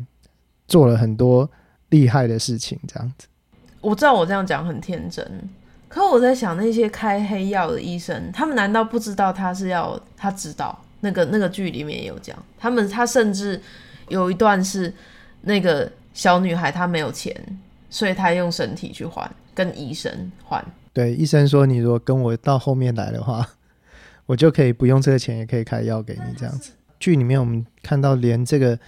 [0.67, 1.47] 做了很多
[1.91, 3.29] 厉害的事情这样子。
[3.83, 5.23] 我知道我这样讲很天真。
[5.87, 10.77] 可我在想，那些开黑药的医生，他们难道不知道他是要他知道？
[11.01, 13.61] 那个那个剧里面也有讲，他们他甚至
[14.09, 14.93] 有一段是
[15.43, 17.37] 那个小女孩她没有钱，
[17.91, 20.11] 所以她用身体去换，跟医生
[20.43, 20.65] 换。
[20.93, 23.47] 对，医生说，你如果跟我到后面来的话，
[24.27, 26.73] 我就可以不用这个钱，也可以开药给你这样子。
[26.99, 28.79] 剧里面我们看到，连这个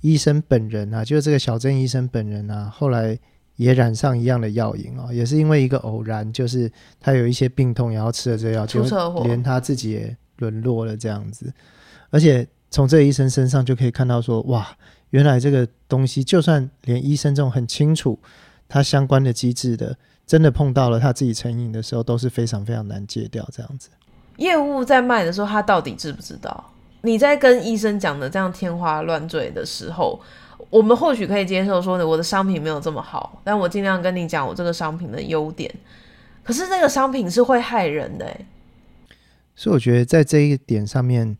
[0.00, 3.18] 医生本人啊，就是这个小镇医生本人啊，后来。
[3.56, 8.82] 也染上一样的药瘾哦，也是因为一个偶然，就是他有一些病痛，然后吃了这药，就
[9.24, 11.52] 连他自己也沦落了这样子。
[12.08, 14.66] 而且从这个医生身上就可以看到说，哇，
[15.10, 18.18] 原来这个东西，就算连医生这种很清楚
[18.66, 23.90] 他相关的机制的，真的碰到了他自己成瘾的时候，都是非常非常难戒掉这样子。
[24.36, 26.72] 业务在卖的时候，他到底知不知道？
[27.02, 30.20] 你在跟医生讲的这样天花乱坠的时候。
[30.70, 35.70] 我们或许可以接受说，我的商品没有这么好，但我尽量跟你讲我这个商品的优点。
[36.42, 38.34] 可是这个商品是会害人的，
[39.54, 41.36] 所以我觉得在这一点上面，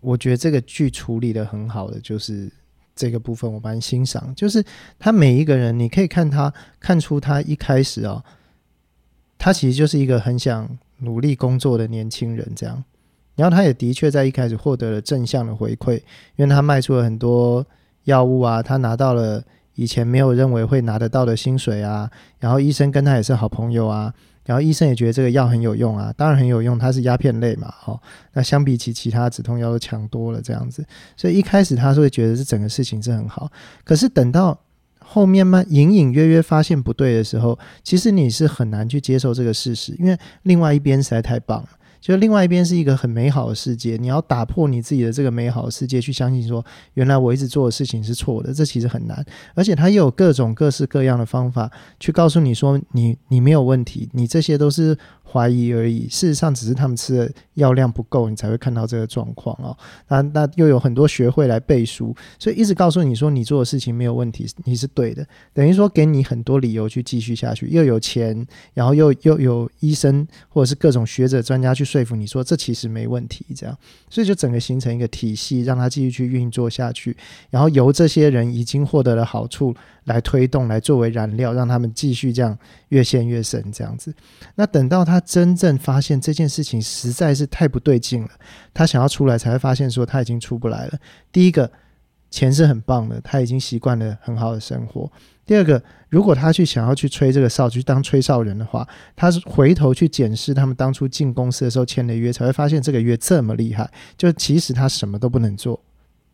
[0.00, 2.48] 我觉得这个剧处理的很好的就是
[2.94, 4.32] 这个部分，我蛮欣赏。
[4.36, 4.62] 就是
[4.96, 8.24] 他每一个人，你可以看他看出他一开始啊、哦，
[9.38, 10.68] 他其实就是一个很想
[10.98, 12.84] 努力工作的年轻人这样。
[13.36, 15.96] 然后他也的确在一开始获得了正向的回馈，
[16.36, 17.66] 因为他卖出了很多。
[18.04, 24.10] 药物啊，他拿到了以前没有认为会拿得到的薪水啊，然后医生跟他也是好朋友啊，
[24.46, 28.00] 然后医生也觉得这个药很有用啊，当然很有用，它是鸦片类嘛，哦，
[28.32, 30.82] 那相比起其他止痛药都强多了这样子，
[31.18, 33.52] 所以一开始他是会觉得这整个事情是很好，
[33.84, 34.58] 可是等到
[35.10, 41.68] 后面慢，隐隐约约发现不对的时候，其实你是很难去接受这个事实，因为另外一边实在太棒了。
[42.00, 49.24] 就另外一边是一个很美好的世界，你要打破你自己的这个美好的世界，去相信说，原来我一直做的事情是错的，这其实很难。
[49.54, 51.68] 而且他又有各种各式各样的方法
[51.98, 54.96] 去告诉你说，你你没有问题，你这些都是
[55.30, 56.08] 怀疑而已。
[56.08, 59.76] 事实上，只是他们吃的药量不够，你才会看到这个状况哦。
[60.08, 67.68] 那那又有很多学会来背书，所以一直告诉你说你做的事情没有问题，你是对的，等于说给你很多理由去继续下去。
[67.68, 73.76] 又有钱，然后又又有医生或者是各种学者专家去说服你说这其实没问题，这样，
[74.08, 77.16] 所以就整个形成一个体系，让他继续去运作下去。
[77.50, 82.56] 然后由这些人已经获得了好处来推动，来作为燃料，让他们继续这样
[82.88, 84.14] 越陷越深，这样子。
[84.54, 88.28] 那等到他他真正发现这件事情实在是太不对劲了，
[88.72, 90.98] 他想要出来，才会发现说他已经出不来了。
[91.32, 91.68] 第一个，
[92.30, 95.10] 钱是很棒的，他已经习惯了很好的生活。
[95.44, 103.90] 第二个，如果他去想要去吹这个哨，去当吹哨人的话，他是回头去检视他们当初进公司的时候签的约，才会发现这个约这么厉害。
[104.16, 105.82] 就其实他什么都不能做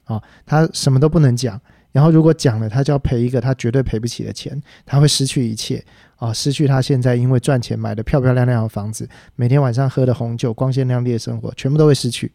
[0.05, 1.59] 啊，他什么都不能讲。
[1.95, 5.81] 然后如果讲了，他就要赔一个他绝对赔不起的钱，他会失去一切
[6.17, 12.33] 啊，失去他现在因为赚钱买的漂漂亮亮的房子，每天晚上喝的红酒，光鲜亮丽的生活，全部都会失去。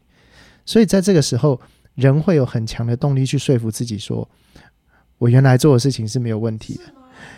[0.65, 1.59] 所以在这个时候，
[1.95, 4.29] 人会有很强的动力去说服自己说。
[5.17, 6.83] 我原来做的事情是没有问题的，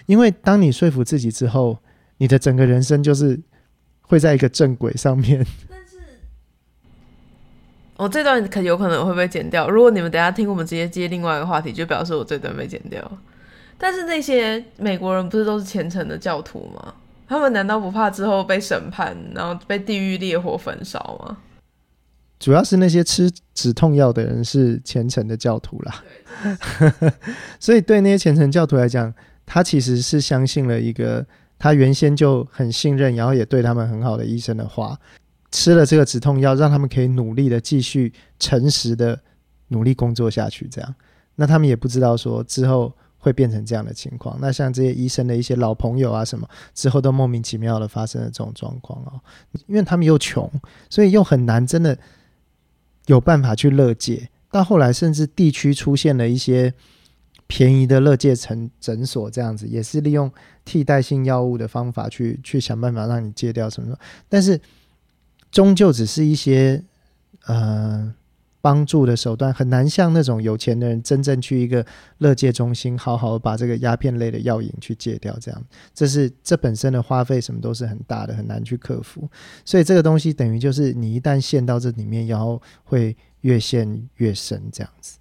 [0.05, 1.79] 因为当你说服自己之后，
[2.19, 3.39] 你的整个人生就是
[4.03, 5.43] 会在一个正轨上面。
[8.01, 9.69] 我这段可有可能会被剪掉。
[9.69, 12.99] 如果你们等下听我们直接接另外一个话题，就表示我这段被剪掉。
[13.77, 16.95] 但是那些美国人不是都是虔诚的教徒吗？
[17.27, 21.37] 他们难道不怕之后被审判，然后被地狱烈火焚烧吗？
[22.39, 26.03] 主要是那些吃止痛药的人是虔诚的教徒啦，
[27.61, 29.13] 所以对那些虔诚教徒来讲，
[29.45, 31.23] 他其实是相信了一个
[31.59, 34.97] 他原先就很信任，然后也对他们很好的医生的话，
[35.51, 39.19] 吃了这个止痛药，让他们可以努力的继续诚实的
[39.67, 40.67] 努力工作下去。
[40.69, 40.95] 这样，
[41.35, 44.37] 那他们也不知道说之后会变成这样的情况。
[44.41, 49.19] 那像这些医生的一些老朋友啊什么，之后都莫名其妙的发生了这种状况哦，
[49.67, 50.49] 因为他们又穷，
[50.89, 51.97] 所以又很难真的。
[53.07, 56.71] 有办法去乐戒，到后来甚至地区出现了一些
[57.47, 60.31] 便宜的乐戒诊诊所，这样子也是利用
[60.63, 63.97] 替代性药物的方法去去想办法让你戒掉什么什么，
[64.29, 64.57] 但是
[65.51, 66.83] 终究只是一些
[67.45, 68.13] 呃
[68.61, 71.83] 帮助的手段，很难像那种有钱的人真正去一个
[72.19, 75.35] 乐戒中心，好好把这个鸦片类的药瘾去戒掉。
[75.41, 75.63] 这样，
[75.95, 79.27] 这是这本身的花费什么都是很大的，很难去克服。
[79.65, 85.17] 所以这个东西等于就是你一旦陷到这里面，然后会越陷越深这样子。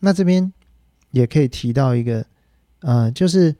[0.00, 0.52] 那这边
[1.12, 2.26] 也可以提到一个，
[2.80, 3.54] 呃，就是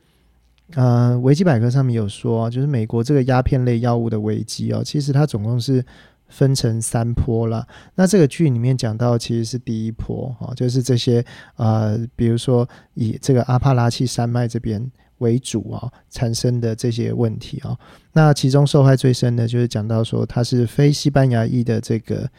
[0.75, 5.85] 呃，维基百科上面有说，就是美国这个鸦片类药物的危机哦，其实它总共是。
[6.31, 7.67] 分成三波了，
[7.97, 11.23] 那这个剧里面讲到其实是第一波啊，就是这些
[11.57, 17.77] 呃，比如说以这个阿帕拉契山脉这边为主啊，产生的这些问题啊，
[18.15, 22.31] 那其中受害最深的就是讲到说他是非西班牙裔的这个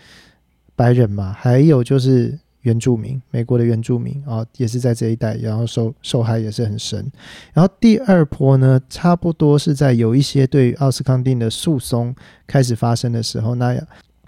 [0.76, 2.40] 白人嘛，还有就是。
[2.62, 7.12] 原住民，美国的原住民啊，也是在这一带，然后受受害也是很深。
[7.54, 13.76] 然后第二波呢，差不多是在有一些对奥斯康定的诉讼开始发生的时候，那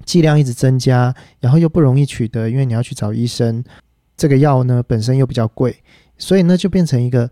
[0.06, 3.64] 剂量一直增加，然后又不容易取得，因为你要去找医生，
[4.18, 5.76] 这个药呢本身又比较贵，
[6.18, 7.30] 所以呢就变成一个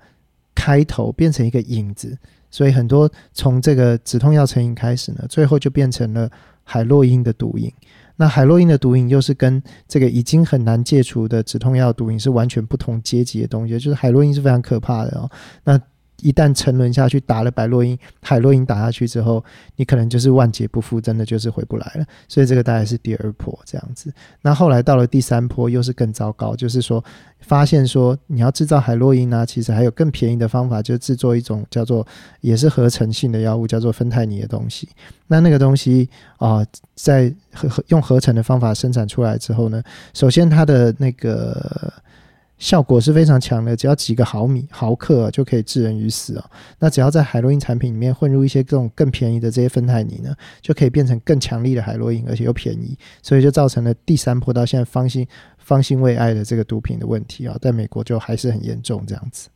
[0.54, 2.18] 开头，变成一个引子，
[2.50, 6.30] 所以很多从这个止痛药成瘾开始呢，最后就变成了
[6.64, 7.74] 海洛因的毒瘾。
[8.16, 15.30] 那海洛因的毒瘾又是跟这个已经很难戒除的止痛药毒瘾是完全不同阶级的东西，就是海洛因是非常可怕的哦。
[15.64, 15.80] 那
[16.22, 19.44] 一旦沉沦下去，打了白洛因、海洛因打下去之后，
[19.76, 22.06] 你可能就是万劫不复，真的就是回不来了。
[22.28, 24.14] 所以这个大概是第二波这样子。
[24.42, 27.04] 那后来到了第三波，又是更糟糕，就是说
[27.40, 32.06] 发现说你要制造海洛因呢、啊，其实还有更便宜的方法，就是制作一种叫做
[32.42, 34.88] 也是合成性的药物，叫做芬太尼的东西。
[35.28, 39.82] 那那个东西啊、呃，在合用合成的方法生产出来之后呢，
[40.14, 41.92] 首先它的那个。
[42.62, 46.46] 效果是非常强的，只要几个毫米毫克、就可以致人于死啊！
[46.78, 59.50] 那只要在海洛因产品里面混入一些这种更便宜的这些芬太尼呢，就可以变成更强力的海洛因，而且又便宜，所以就造成了第三波到现在方兴方兴未艾的这个毒品的问题啊，在美国就还是很严重这样子。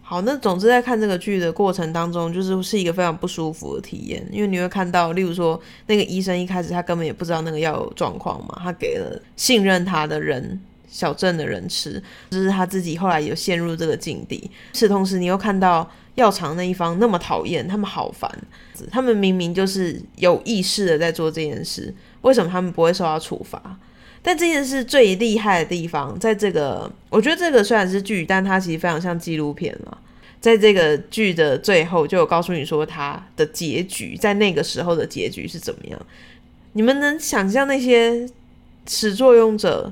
[0.00, 10.60] 好，那总之在看这个剧的过程当中，就是是一个非常不舒服的体验，因为你会看到，例如说那个医生一开始他根本也不知道那个药有状况嘛，他给了信任他的人。
[10.94, 14.48] 小镇的人吃，就是他自己后来有陷入这个境地。
[14.72, 18.30] 是同时，你又看到药厂那一方那么讨厌，他们好烦。
[18.92, 23.76] 他们明明就是有意识的在做这件事，为什么他们不会受到处罚？
[24.22, 29.98] 但这件事最厉害的地方，在这个，我觉得这个虽然是剧，但它其实非常像纪录片嘛。
[30.40, 36.06] 在这个剧的最后就有告诉你说他的结局，在那个时候的结局是怎么样？
[36.74, 38.28] 你们能想象那些
[38.86, 39.90] 始作俑者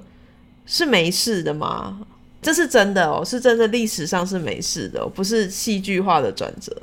[0.66, 2.00] 是没事的吗？
[2.40, 6.76] 这是真的哦，是真的，历史上是没事的，不是戏剧化的转折。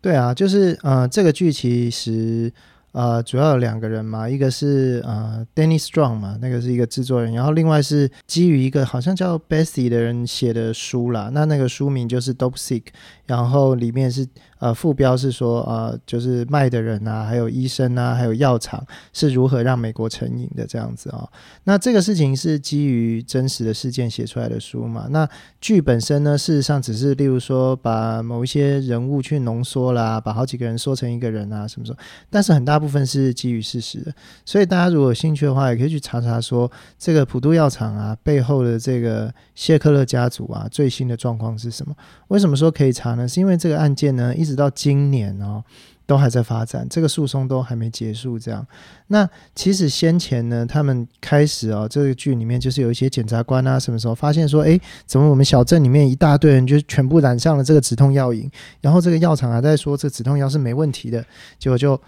[0.00, 2.52] 对啊，就是呃，这个剧其实。
[2.92, 12.84] 呃，主要有两个人嘛，一个是呃，Danny Strong 嘛，那个是一个制作人，然后另外是基于一个好像叫 Bessie 的人写的书啦，那那个书名就是 Dopesick，
[13.26, 14.26] 然后里面是。
[14.58, 18.82] 呃，副标是说，呃，就是卖的人啊，还有医生啊，还有药厂
[19.12, 21.28] 是如何让美国成瘾的这样子啊、哦。
[21.64, 25.08] 那这个事情是基于真实的事件写出来的书嘛？
[25.10, 25.28] 那
[25.60, 31.98] 剧本身呢，事实上只是例如说把某一些人物去浓缩啦，把好几个人说成一个人啊，什么什么。
[32.30, 34.14] 但是很大部分是基于事实的，
[34.46, 41.94] 所以大家如果有兴趣的话，也可以去查查说这个普渡药厂啊背后的这个谢克勒家族啊最新的状况是什么？
[42.28, 43.28] 为什么说可以查呢？
[43.28, 44.45] 是因为这个案件呢一。
[44.46, 45.62] 直到今年哦，
[46.06, 48.38] 都还在发展，这个诉讼都还没结束。
[48.38, 48.64] 这样，
[49.08, 58.48] 那其实先前呢，他们开始哦，这个剧里面就是有一些检察官啊，什么时候发现说，哎，怎么我们小镇里面一大堆人就全部染上了这个止痛药瘾，
[58.80, 61.24] 然后这个药厂还在说这止痛药是没问题的，
[61.58, 62.00] 结果就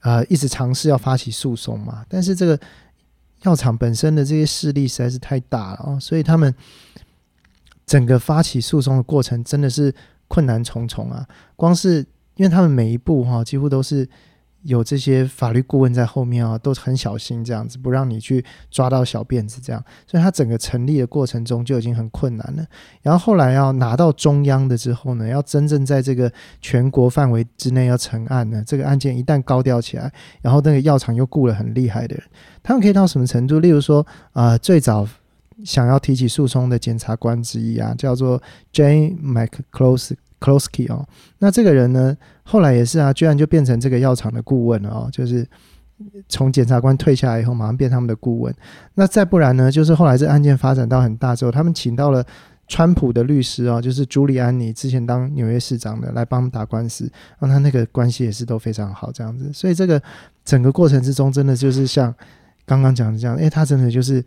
[0.00, 2.04] 呃一直尝试要发起诉讼嘛。
[2.08, 2.58] 但是这个
[3.42, 6.54] 药厂本身的这些势力实在是太大了哦，所以他们
[7.84, 9.94] 整个发起诉讼的过程真的是。
[10.28, 11.26] 困难重重啊！
[11.54, 11.98] 光是
[12.36, 14.08] 因为他们每一步哈，几乎都是
[14.62, 19.82] 有这些法律顾问在后面啊，都很小心这样子，不让你去抓到小辫子这样。
[20.06, 22.66] 所以他整个成立的过程中就已经很困难了。
[23.02, 30.12] 然后后来要拿到中央的之后呢，要真正在这个全国范围之内要成案呢，这个案件一旦高调起来，
[30.42, 32.24] 然后那个药厂又雇了很厉害的人，
[32.62, 33.60] 他们可以到什么程度？
[33.60, 35.06] 例如说啊、呃，最早。
[35.64, 38.40] 想要提起诉讼的检察官之一啊，叫做
[38.72, 41.06] Jane McCloskey 哦。
[41.38, 45.08] 那这个人呢，后来也是啊，居然就变成这个药厂的顾问了哦。
[45.10, 45.48] 就是
[46.28, 48.54] 从检察官退下来以后，马上变他们的顾问。
[48.94, 52.22] 那再不然呢，就是后来这案件发展到很大之后，他们请到了
[52.68, 59.50] 川普的律师哦，就是朱利安尼之前当纽约市长的来帮他们打官司，让他那个关系也是都非常好这样子。
[59.54, 60.02] 所以这个
[60.44, 62.14] 整个过程之中，真的就是像
[62.66, 64.22] 刚刚讲的这样，诶，他真的就是。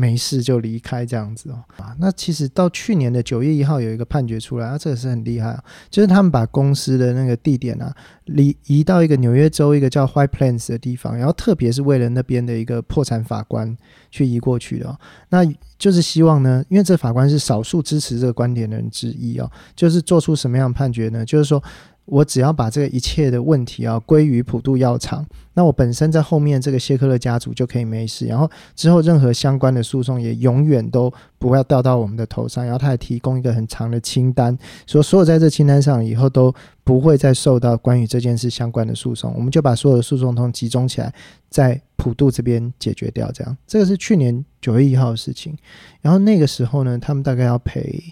[0.00, 7.94] 没事就离开这样子哦啊，那其实到去年的九月一号有一个判决出来，啊，这个是很厉害啊，就是他们把公司的那个地点啊，
[8.24, 13.76] 离移到一个纽约州一个叫 White Plains 的地方，然后特别是为了那边的一个破产法官
[14.10, 14.98] 去移过去的，
[15.28, 15.44] 那
[15.78, 21.24] 就是希望呢，因为这法官是少数支持这个观点的人之一哦，就是做出什么样的判决呢？
[21.24, 21.62] 就是说。
[22.06, 25.24] 我只要把这个一切的问题啊归于普渡药厂，
[25.54, 32.64] 那我本身在后面这个谢克勒家族就可以没事，然后之后任何相关的诉讼也永远都不要掉到我们的头上。
[32.64, 41.14] 然后他还提供一个很长的清单，说所有在这清单上以后都不会再受到关于这件事相关的诉讼，我们就把所有的诉讼都集中起来
[41.48, 43.30] 在普渡这边解决掉。
[43.30, 45.56] 这样，这个是去年九月一号的事情。
[46.00, 48.02] 然后那个时候呢，他们大概要赔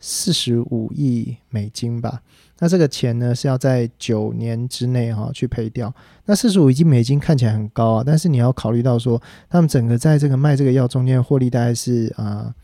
[0.00, 2.20] 四十五亿美金吧。
[2.60, 5.92] 那这个钱呢，是要在九年之内哈、去赔掉。
[6.24, 12.54] 那四十五亿美金看起来很高啊，但是你要考虑到说，他们整个在这个卖这个药中间获利大概是啊，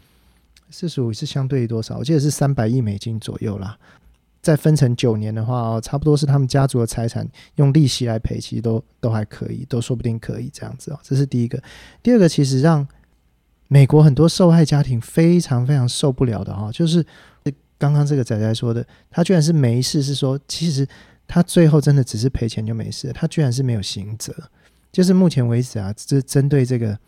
[0.71, 1.99] 四十五是相对于多少？
[1.99, 3.77] 我记得是三百亿美金左右啦。
[4.41, 10.99] 再分成九年的话，差不多是他们家族的财产用利息来赔，其实都都还可以，都说不定可以这样子哦。
[11.03, 11.61] 这是第一个。
[12.01, 12.87] 第二个，其实让
[13.67, 17.05] 美国很多受害家庭非常非常受不了的哈、就是。
[17.81, 20.87] 刚刚这个仔仔说的，他居然是没事，是说其实
[21.27, 24.35] 他最后真的只是赔钱就没事，他居然是没有刑责，
[24.93, 26.99] 就是目前为止啊，这针对这个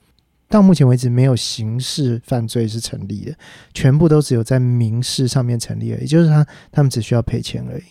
[0.48, 3.34] 到目前为止没有刑事犯罪是成立的，
[3.74, 7.82] 全部都只有在民事上面成立而已，也就是他他们只需要赔钱而已。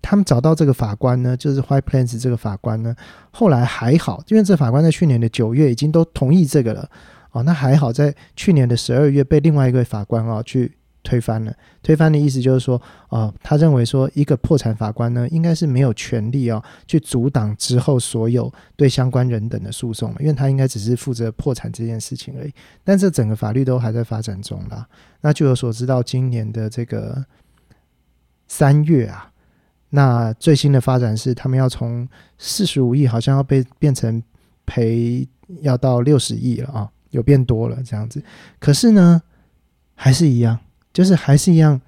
[0.00, 2.96] 他们找到这个法官呢，就是 White Plans 这个法官呢，
[3.30, 6.90] 后来还好，因为这法官在去年的九月已经都同意这个了
[7.32, 10.72] 哦，那还好在去年的十二月被另外一个法官啊去。
[11.02, 22.52] 推翻了，推翻的意思就是说，啊、他认为说，一个破产法官呢，应该是没有权利啊，去阻挡之后所有对相关人等的诉讼，因为他应该只是负责破产这件事情而已。
[22.84, 24.86] 但这整个法律都还在发展中啦。
[25.22, 27.24] 那据我所知道，今年的这个
[28.46, 29.32] 三月啊，
[29.88, 34.22] 那最新的发展是，他们要从四十五亿，好像要被变成
[34.66, 35.26] 赔
[35.62, 38.22] 要到六十亿了啊，有变多了这样子。
[38.58, 39.22] 可是呢，
[39.94, 40.58] 还是一样。
[40.92, 41.80] 就是还是一样，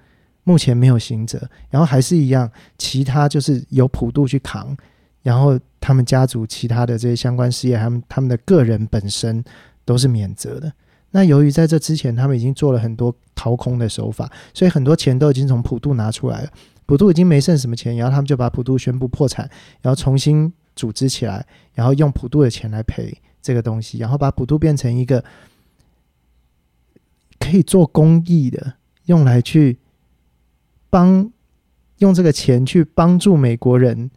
[0.43, 4.75] 目前没有行者，然后还是一样，其他就是由普渡去扛，
[5.21, 9.43] 然后他们家族其他的这些相关事业，他们他们的个人本身
[9.85, 10.71] 都是免责的。
[11.11, 16.49] 那由于在这之前他们已经做了很多掏空的手法，所以很多钱都已经从普渡拿出来了，
[16.85, 19.49] 普渡已经没剩什么钱，然后他们就把普渡宣布破产，
[19.81, 25.23] 然后重新组织起来，然后用普渡的钱来赔这个东西，然后把普渡变成一个
[27.39, 28.73] 可以做公益的，
[29.05, 29.77] 用来去
[30.89, 31.31] 帮
[31.97, 34.09] 用这个钱去帮助美国人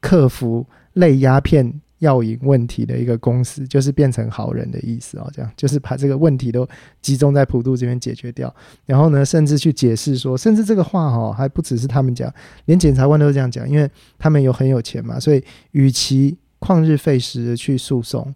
[0.00, 1.80] 克服类鸦片。
[2.02, 6.68] 药瘾问题的一个公司，就是变成好人的意思哦，这样就是把这个问题都
[7.00, 8.52] 集中在普渡这边解决掉。
[8.84, 12.28] 然后呢，甚至去解释说，甚至这个话哈还不只是他们讲，
[12.64, 13.88] 连检察官都是这样讲，因为
[14.18, 18.34] 他们有很有钱嘛，所以与其旷日费时的去诉讼，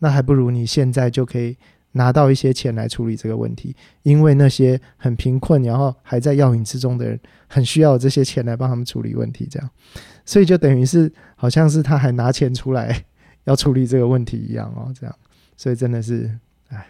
[0.00, 1.56] 那还不如你现在就可以
[1.96, 7.18] 拿到一些钱来处理这个问题，因为那些很贫困然后还在药瘾之中的人，
[7.48, 9.70] 很需要这些钱来帮他们处理问题，这样。
[10.24, 13.04] 所以就等于是，好像是他还拿钱出来
[13.44, 15.16] 要处理这个问题一样哦，这样，
[15.56, 16.30] 所以真的是，
[16.68, 16.86] 哎。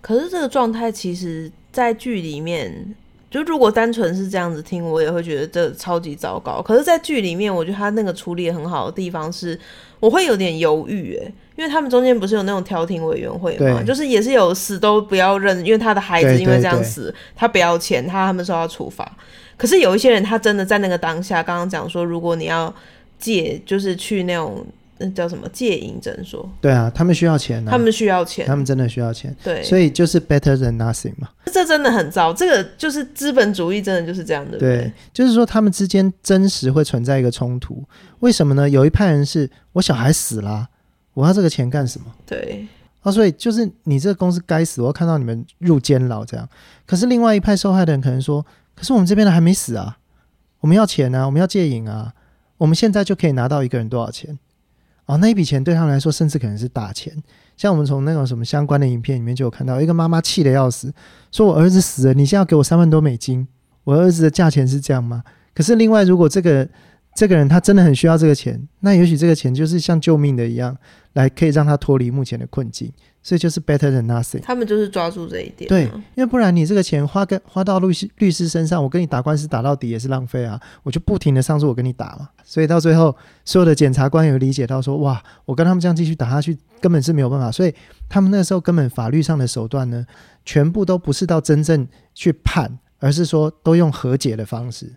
[0.00, 2.94] 可是这个状态其实，在剧里面，
[3.34, 6.62] 就如果单纯是这样子听，我也会觉得这超级糟糕。
[6.62, 9.58] 可是，在剧里面，我觉得他那个处理很好的地方是，
[9.98, 11.26] 我会有点犹豫，哎，
[11.56, 19.04] 因为他们中间不是有那种调停委员会嘛，就是也是有死都不要认，因为他的孩子因为这样死，他不要钱，他他们受到处罚。
[19.56, 22.72] 可是有一些人，他真的在那个当下，刚刚讲说，如果你要
[23.18, 24.64] 借，就是去那种
[25.04, 26.50] 那叫什么戒瘾诊所。
[26.60, 29.34] 对啊，他们需要钱啊，他们需要钱，他们真的需要钱。
[29.42, 31.28] 对，所以就是 better than nothing 嘛。
[31.46, 34.58] 这真的很糟，这个就是资本主义，真的就是这样的。
[34.58, 37.84] 对，就是说他们之间真实会存在一个冲突。
[38.20, 38.68] 为什么呢？
[38.68, 40.68] 有一派人是我小孩死了，
[41.12, 42.06] 我要这个钱干什么？
[42.26, 42.66] 对。
[43.02, 46.48] 啊，所以就是你这个公司该死，我要看到你们入监牢这样。
[46.86, 48.44] 可是另外一派受害的人可能说。
[48.76, 49.98] 可是我们这边的还没死啊，
[50.58, 52.12] 我们要钱啊，我们要戒瘾啊，
[52.58, 54.36] 我们现在就可以拿到一个人多少钱？
[55.06, 57.12] 哦，那一笔钱对他们来说，甚至可能是大钱。
[57.56, 60.92] 像我们从那种什么相关的影片里面就有看到，一个妈妈气得要死，
[61.30, 63.46] 说我儿子死了，你现在要给我三万多美金，
[63.84, 65.22] 我儿子的价钱是这样吗？
[65.54, 66.68] 可是另外，如果这个
[67.14, 70.76] 这个人他真的很需要这个钱，那也许这个钱就是像救命的一样，
[71.12, 72.92] 来可以让他脱离目前的困境。
[73.26, 74.42] 所以就是 better than nothing。
[74.42, 75.66] 他们就是抓住这一点。
[75.66, 75.84] 对，
[76.14, 80.60] 因为不然你这个钱花跟花到律师律师身上，我跟你打官司打到底也是浪费啊！
[80.82, 82.28] 我就不停的上诉，我跟你打嘛。
[82.44, 87.50] 所以到最后，所有的检察官有理解到说，哇，我跟他们这样继续打下去根本是没有办法。
[87.50, 87.74] 所以
[88.10, 90.04] 他们那时候根本法律上的手段呢，
[90.44, 94.92] 全部都不是到真正去判，而是说都用和解的方式。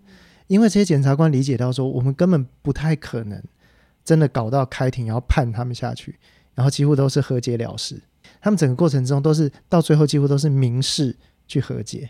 [0.47, 3.41] 因为这些检察官理解到说，我们根本不太可能
[4.03, 6.15] 真的搞到开庭，然后判他们下去，
[6.55, 8.01] 然后几乎都是和解了事。
[8.41, 11.15] 他们整个过程中都是到最后几乎都是民事
[11.47, 12.09] 去和解，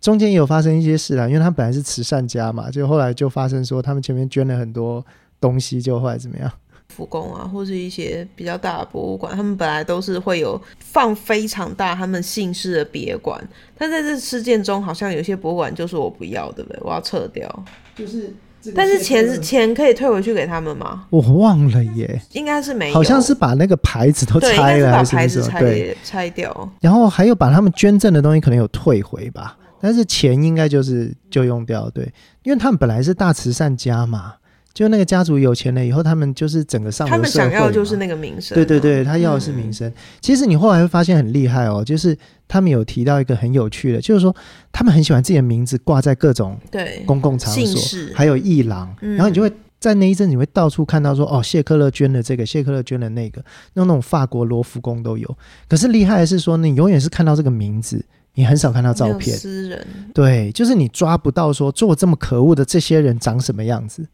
[0.00, 5.04] 中间也有发生一些事啦，因为他本来是慈善家嘛，就后来就发生说他们前面捐了很多
[5.40, 6.50] 东西，就后来怎么样？
[6.96, 13.42] 故宫啊，或是一些比较大的博物馆，他们本来都是会有放非常大他们姓氏的别馆，
[13.76, 17.64] 但在这事件中，好像有些博物馆就是我不要对不对，我要撤掉，
[17.96, 18.34] 就是。
[18.74, 21.04] 但是钱是钱可以退回去给他们吗？
[21.10, 26.72] 我忘了耶，应该是没有，好像是把那个牌子都拆了，把牌子拆对拆掉。
[26.80, 32.10] 然后还有把他们捐赠的东西可能有退回吧，但是钱应该就是就用掉，对，
[32.42, 34.32] 因为他们本来是大慈善家嘛。
[34.74, 37.16] 就那个家族有钱了以后，他们就是整个上流社会。
[37.16, 38.56] 他们想要就是那个名声。
[38.56, 39.88] 对对对，他要的是名声。
[39.88, 39.94] 嗯。
[40.20, 42.18] 其实你后来会发现很厉害哦，就是
[42.48, 44.34] 他们有提到一个很有趣的，就是说
[44.72, 53.40] 他们很喜欢自己的名字挂在各种对公共场所，还有艺廊，然后你就会在那一阵你会到处看到说哦，谢克勒捐了这个，谢克勒捐了那个，
[53.74, 55.38] 那那种法国罗浮宫都有。
[55.68, 58.04] 可是厉害的是说，你永远是看到这个名字，
[58.34, 59.36] 你很少看到照片。
[59.36, 59.86] 私人。
[60.12, 64.04] 对，就是你抓不到说做这么可恶的这些人长什么样子。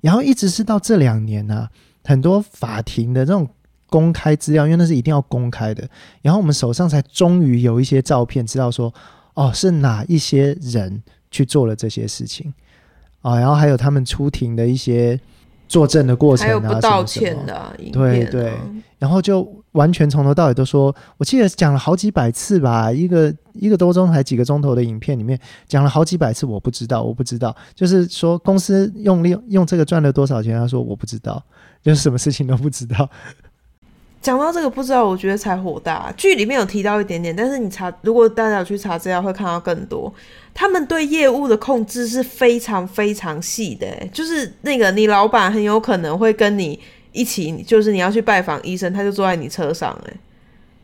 [0.00, 1.70] 然后一直是到这两年呢、啊，
[2.04, 3.48] 很多法庭的这种
[3.88, 5.88] 公开资料，因为那是一定要公开的。
[6.22, 8.92] 然后我们手上才终于有一些照片，知道说，
[9.34, 12.54] 哦，是哪一些人去做了这些事情
[13.20, 13.38] 啊、哦？
[13.38, 15.18] 然后还有他们出庭的一些
[15.70, 18.52] 作证的过程啊，还有不道歉的、啊，对对。
[18.98, 31.40] 然后就完全从头到尾都说，我记得讲了好几百次吧，一个一个多钟还几个钟头的影片里面讲了好几百次，我不知道，我不知道，就是说公司用利用用这个赚了多少钱，他说我不知道，
[31.82, 33.08] 就是什么事情都不知道。
[34.20, 36.12] 讲到这个不知道，我觉得才火大。
[36.14, 40.12] 剧里面有提到一点点，但是你查，如果大家有去查资料，会看到更多。
[40.60, 46.78] 他们对业务的控制是非常非常细的，就是那个你老板很有可能会跟你。
[47.12, 50.12] 一起就是你要去拜访医生，他就坐在你车上，哎，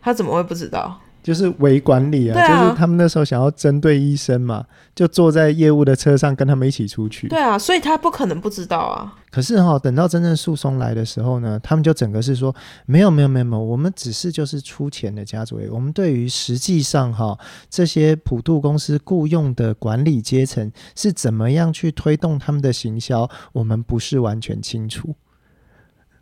[0.00, 1.00] 他怎么会不知道？
[1.26, 4.64] 就是伪管理啊，啊，就是他们那时候想要针对医生嘛，
[4.94, 7.26] 就坐在业务的车上跟他们一起出去。
[7.26, 9.12] 对啊，所以他不可能不知道啊。
[9.32, 12.54] 可是哈、哦，等到真正诉讼来的时候呢，他们就整个是说，
[12.86, 25.12] 没有没有没有没有，我们只是就是出钱的家族，我们对于实际上哈、哦、这些普渡公司雇佣的管理阶层是怎么样去推动他们的行销，我们不是完全清楚。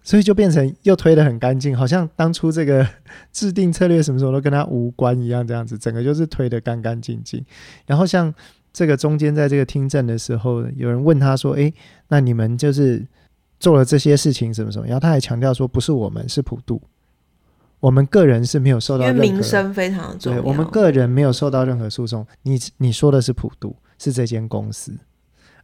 [0.04, 2.86] 所以就变成又推得很干净，好像当初这个
[3.32, 7.42] 制定策略什么时候都跟他无关一样，这样子，整个就是推得干干净净。
[7.86, 8.32] 然后像
[8.72, 11.72] 这个中间在这个听证的时候，有人问他说：“诶，
[12.08, 13.06] 那你们就是
[13.58, 16.82] 做了这些事情什么什么？”然后他还强调说：“不是我们，是普渡，
[17.80, 22.26] 我们个人是没有受到任何，因为名声非常重要，对，我们个人没有受到任何诉讼。
[22.42, 24.92] 你你说的是普渡，是这间公司。”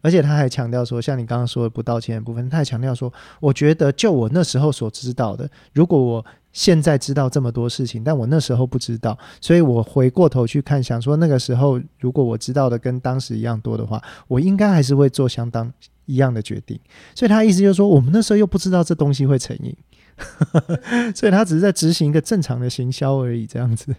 [0.03, 15.72] 而且他还强调说，像你刚刚说的不道歉的部分，他还强调说，我觉得就我那时候所知道的，如果我现在知道这么多事情，但我那时候不知道，所以我回过头去看，想说那个时候如果我知道的跟当时一样多的话，我应该还是会做相当
[16.07, 16.78] 一样的决定。
[17.14, 19.76] 所以他意思就是说，我们那时候又不知道这东西会成瘾，
[21.14, 23.94] 所以他只是在执行一个正常的行销而已，这样子。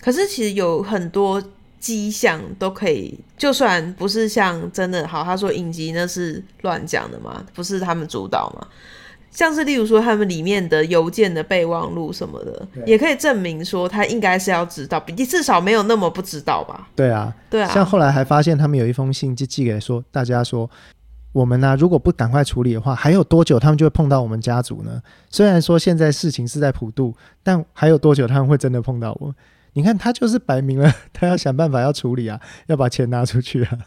[0.00, 1.42] 可是其实有很多。
[1.78, 8.66] 迹象都可以，就算不是像真的好，他说影集那是乱讲的嘛，不是他们主导嘛？
[9.30, 16.88] 像是例如说他们里面的邮件的备忘录什么的，也可以证明说他应该是要知道，比至少没有那么不知道吧？
[16.96, 17.70] 对啊，对啊。
[17.72, 20.68] 像后来还发现他们有一封信就寄给说大家说，
[21.30, 25.00] 我们呢、啊、如果不赶快处理的话，还有多久他们就会碰到我们家族呢？
[25.30, 27.14] 虽然说现在事情是在普渡，
[27.44, 29.32] 但还有多久他们会真的碰到我？
[29.78, 33.78] 你看，他就是摆明了，他要想办法要处理啊，要把钱拿出去啊。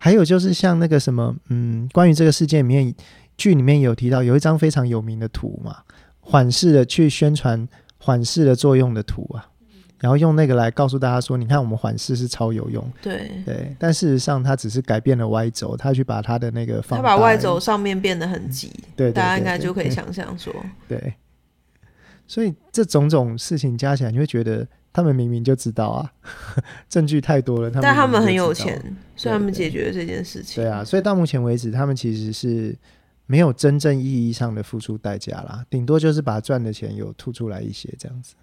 [0.00, 2.92] 还有就是像那个什么，嗯，关于这个事件里面，
[3.36, 5.76] 剧里面有提到有一张非常有名的图嘛，
[6.18, 7.68] 缓释的去宣传
[7.98, 9.48] 缓释的作用的图啊，
[10.00, 12.84] 然后用那个来告诉大家说，你看我们缓释是超有用。
[13.00, 20.52] 对对，但事实上他只是改变了 Y 轴，他去把他的那个放，他把 Y 轴上面变得很急，对，大家应该就可以想象说，
[20.88, 21.14] 对。
[22.26, 24.66] 所以这种种事情加起来，你会觉得。
[24.92, 26.12] 他们明明就知道啊，
[26.88, 27.70] 证据太多了。
[27.70, 28.80] 他们但他们很有钱，
[29.14, 30.62] 所以他们解决了这件事情。
[30.62, 32.76] 对，啊，所以到目前为止，他们其实是
[33.26, 38.34] 没有真正意义上的付出代价啦，顶多就是把赚的钱有吐出来一些这样子。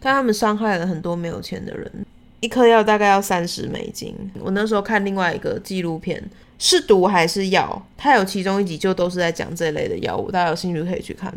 [0.00, 2.06] 但他们伤害了很多没有钱的人，
[2.40, 4.14] 一颗药大概要三十美金。
[4.38, 6.22] 我那时候看另外一个纪录片，
[6.58, 7.86] 是毒还是药？
[7.96, 11.32] 它有其中一集就都是在讲这类的药物，大家有兴趣可以去看。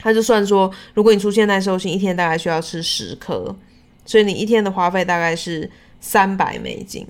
[0.00, 3.52] 他就算说，如果你出现耐受性，一天大概需要吃十颗，
[4.06, 5.68] 所以你一天的花费大概是
[6.00, 7.04] 三百美金。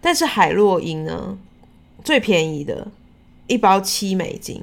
[0.00, 1.38] 但是海洛因呢，
[2.02, 2.88] 最便宜的
[3.46, 4.60] 一包七美金。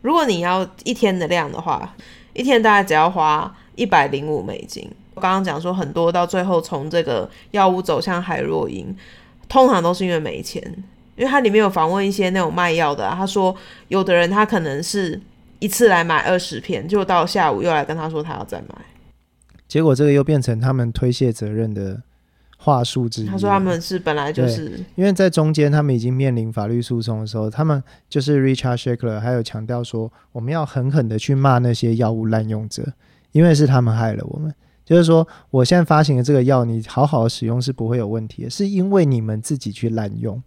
[0.00, 1.94] 如果你要一天的量的话，
[2.32, 4.90] 一天大概只要花一百零五美金。
[5.12, 8.96] 我刚刚讲说，很多到最后从这个药物走向海洛因，
[9.50, 10.62] 通常都是因为没钱。
[11.16, 13.54] 因为它里面有访问一些那种卖药的，他说
[13.88, 15.20] 有的人他可能是。
[15.64, 18.74] 一次来买二十片，结果到下午又来跟他说他要再买，
[19.66, 22.02] 结果这个又变成他们推卸责任的
[22.58, 23.26] 话术之一。
[23.26, 32.92] 他说他们是本来就是，因为在中间他们已经面临法律诉讼的时候，他们就是 Richard Shekler 还有强调说，我们要狠狠的去骂那些药物滥用者，
[33.32, 34.54] 因为是他们害了我们。
[34.84, 40.42] 就是说，我现在发行的这个药，你好好的使用是不会有问题的，是因为你们自己去滥用。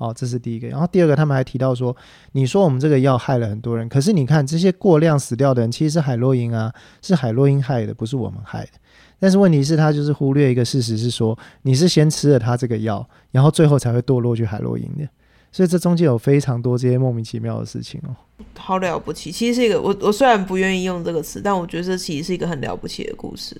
[0.00, 0.66] 哦，这是第一个。
[0.66, 1.94] 然后第二个，他们还提到说，
[2.32, 6.72] 你说我们这个药害了很多人，可是你看这些过量死掉的人，其实是海洛因啊，
[7.02, 8.70] 是海洛因害的，不是我们害的。
[9.18, 15.06] 但是问题是，他就是忽略一个事实，是说你是先吃了他这个药，然后最后才会堕落去海洛因的。
[15.52, 18.16] 所以这中间有非常多这些莫名其妙的事情哦。
[18.56, 23.54] 好了不起，其实是一个我我虽然不愿意用这个词，但我觉得这其实是一个很了不起的故事，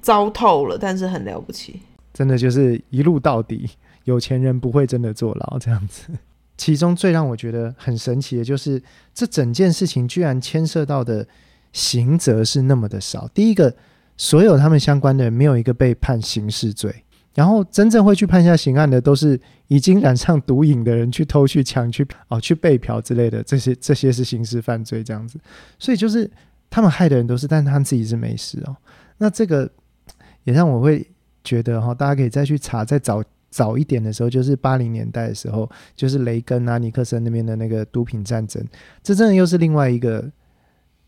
[0.00, 1.80] 糟透了，但是很了不起，
[2.12, 3.68] 真的就是一路到底。
[4.04, 6.08] 有钱人不会真的坐牢这样子。
[6.56, 8.80] 其中最让我觉得很神奇的就是，
[9.12, 11.26] 这整件事情居然牵涉到的
[11.72, 13.26] 刑责是那么的少。
[13.34, 13.74] 第一个，
[14.16, 16.94] 所有他们相关的人没有一个被判刑事罪，
[17.34, 25.40] 然后真正会去判下刑案的，都是已经染上毒瘾的人去偷、去抢、去 哦、去被嫖之类的，这些这些是刑事犯罪这样子。
[25.80, 26.30] 所以就是
[26.70, 28.76] 他们害的人都是，但他们自己是没事哦。
[29.18, 29.68] 那这个
[30.44, 31.04] 也让我会
[31.42, 33.20] 觉得哈、大家可以再去查，再找。
[33.54, 38.60] 早一点的时候，就是八零年代的时候，就是雷根啊、尼克森那边的那个毒品战争，
[39.00, 40.28] 这真的又是另外一个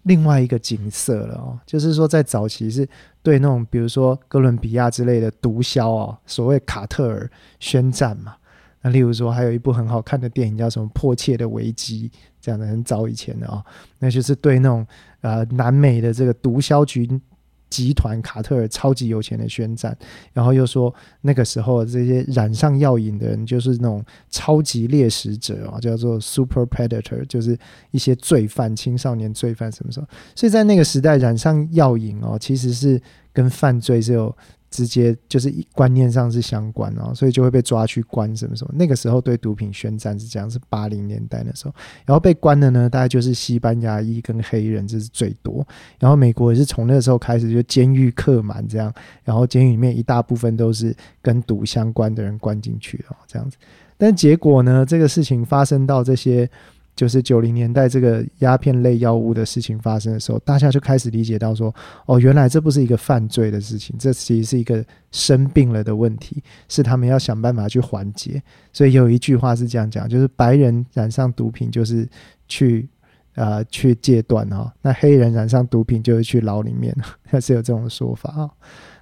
[0.05, 1.59] 另外一个景色了哦。
[1.67, 2.89] 就是说，在早期是
[3.21, 7.29] 对那种比如说哥伦比亚之类的毒枭哦，所谓卡特尔
[7.59, 8.37] 宣战嘛。
[8.83, 12.09] 那例如说，还有一部很好看的电影叫什么《迫切的危机》，
[12.41, 13.59] 这样的很早以前的啊、哦，
[13.99, 14.87] 那就是对那种
[15.23, 17.21] 呃南美的这个毒枭群
[17.69, 19.97] 集团卡特尔超级有钱的宣战，
[20.33, 27.59] 然后又说那个时候这些染上药瘾的人就是那种超级猎食者啊，叫做 super predator，就是
[27.91, 30.07] 一些罪犯、青少年罪犯什么什么。
[30.35, 33.01] 所以在那个时代染上药瘾哦，其实是
[33.33, 34.37] 跟犯罪是有。
[34.77, 38.75] 直接就是观念上是相关哦，所以就会被抓去关什么什么。
[38.77, 41.75] 那个时候对毒品宣战是这样，是八零年代的时候，
[42.05, 45.67] 然后被关的呢，大概就是西班牙裔跟黑人，这是最多。
[45.99, 48.93] 然后美国也是从那时候开始就监狱客满这样，
[49.25, 53.57] 然后监狱里面一大部分都是跟毒相关的人关进去哦这样子。
[53.97, 56.51] 但结果呢，这个事情发生到这些。
[56.97, 61.73] 就是九零年代这个鸦片类药物的事情发生的时候，大家就开始理解到说，
[62.07, 64.83] 哦，原来这不是一个犯罪的事情，这其实是一个
[65.13, 68.43] 生病了的问题，是他们要想办法去缓解。
[68.73, 72.09] 所以有一句话是这样讲，就是白人染上毒品就是
[72.49, 72.89] 去
[73.35, 78.51] 呃去戒断哈，那黑人染上毒品就是去牢里面，还 是有这种说法啊。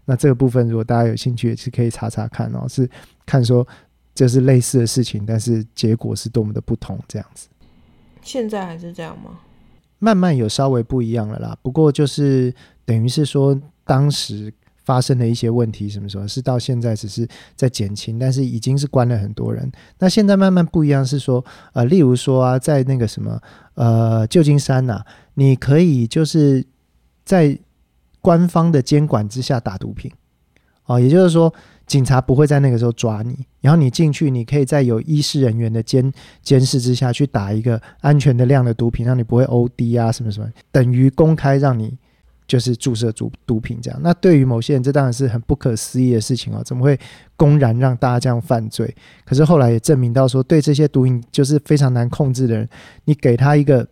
[0.04, 2.90] 那这个部分如果大家有兴趣，也是可以查查看哦，是
[3.24, 3.66] 看说
[4.14, 7.46] 这是类似的事情，但是结果是多么的不同这样子。
[8.24, 9.38] 现在还是这样吗？
[10.00, 11.56] 慢慢有稍微不一样了啦。
[11.62, 12.52] 不过就是
[12.84, 14.52] 等于是说，当时
[14.84, 19.70] 发生的一些问题，什么什么，是到现在只是在减轻，但是已经是关了很多人。
[19.98, 23.40] 那现在慢慢不一样，是说呃，例如说啊，在那个什么
[23.74, 26.62] 呃旧金山呐、啊，你可以就是
[27.24, 27.58] 在
[28.20, 30.10] 官方的监管之下打毒品
[30.86, 31.52] 哦，也就是说。
[31.86, 36.10] 警察不会在那个时候抓你，然后你进去，你可以在有医师人员的监
[36.42, 41.94] 监视之下去打一个安全的量的毒品，让你不会 OD 啊什么什么，等于公开让你
[42.48, 44.00] 就是注射毒毒品这样。
[44.02, 46.98] 那对于某些人，这当然是很不可思议的事情哦，怎么会
[47.36, 48.96] 公然让大家这样犯罪？
[49.26, 52.66] 可是后来也证明到说，对这些毒瘾就是非常难控制的人，
[53.04, 53.86] 你给他一个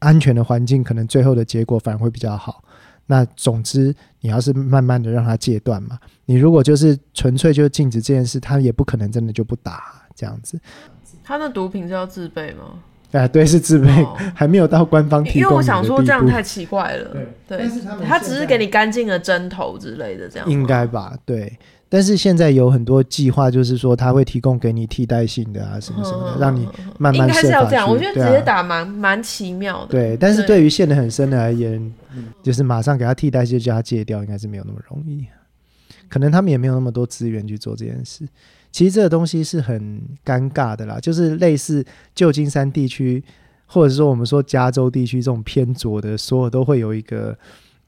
[0.00, 2.62] 安全的环境，可能最后的结果反而会比较好。
[3.10, 9.82] 那总之，你要是慢慢的让他戒断嘛，你如果就是纯粹就禁止这件事，他也不可能真的就不打
[10.14, 10.60] 这样子。
[11.24, 12.78] 他的毒品是要自备吗？
[13.12, 15.40] 哎，对，是自备，哦、还没有到官方提供。
[15.40, 20.46] 因为我想说这样太奇怪了，对，对但是他，他只是给你干净的针头之类的这样。
[20.48, 21.58] 应该吧，对。
[21.90, 26.68] 但是现在有很多计划，就是说他会提供给你替代性的啊，什么什么的，嗯、让你
[26.98, 27.26] 慢慢。
[27.26, 29.88] 应该是要这样，我觉得直接打蛮蛮、啊、奇妙的。
[29.88, 31.92] 对，但是对于陷得很深的而言，
[32.42, 35.26] 就是马上给他替代，就叫他戒掉，应该是没有那么容易。
[36.10, 38.28] 可能他们也没有那么多资源去做这件事。
[38.70, 41.82] 其实这个东西是很尴尬的啦，就是类似
[42.14, 43.24] 旧金山地区，
[43.64, 47.34] 或者是说我们说加州地区这种偏左的，所有都会有一个。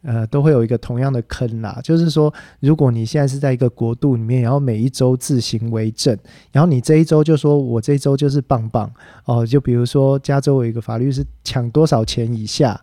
[0.02, 6.16] 呃，都会有一个同样的坑啦，就是说，如果你现在是在一个国度里面，然后每一周自行为政，
[6.52, 8.90] 然后你这一周就说我这一周就是棒棒
[9.26, 12.80] 哦，就比如说加州有一个法律是抢多少钱以下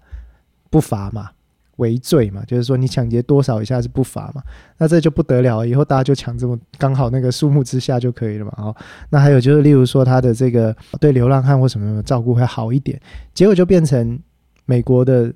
[0.69, 1.31] 不罚嘛，
[1.77, 4.43] 为罪嘛，就是说你抢劫多少以下是不罚嘛，
[4.77, 8.75] 那这就不得了，以后大家就抢这么刚好那个数目之下就可以了嘛，哦，
[9.09, 13.01] 那还有就是例如说他的这个对流浪汉或什么什么照顾会好一点，
[13.33, 14.19] 结果就变成
[14.65, 15.33] 美国的。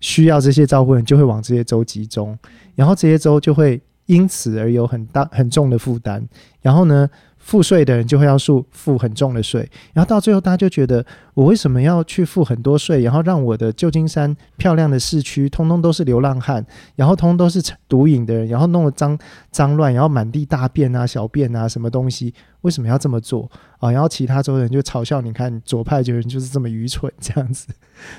[0.00, 2.38] 需要这些照顾人就会往这些州集中，
[2.74, 6.26] 然后这些州就会因此而有很大很重的负担，
[6.62, 7.08] 然后呢，
[7.48, 16.62] 付税的人就会要付付很重的税，然后到最后大家就觉得我为什么要去付很多税，然后让我的旧金山漂亮的市区通通都是流浪汉，
[16.94, 19.18] 然后通通都是毒瘾的人，然后弄得脏
[19.50, 23.90] 脏乱，然后满地大便啊、小便啊什么东西，为什么要这么做啊？
[23.90, 27.68] 然后其他州人就嘲笑你看左派的人就是这么愚蠢这样子。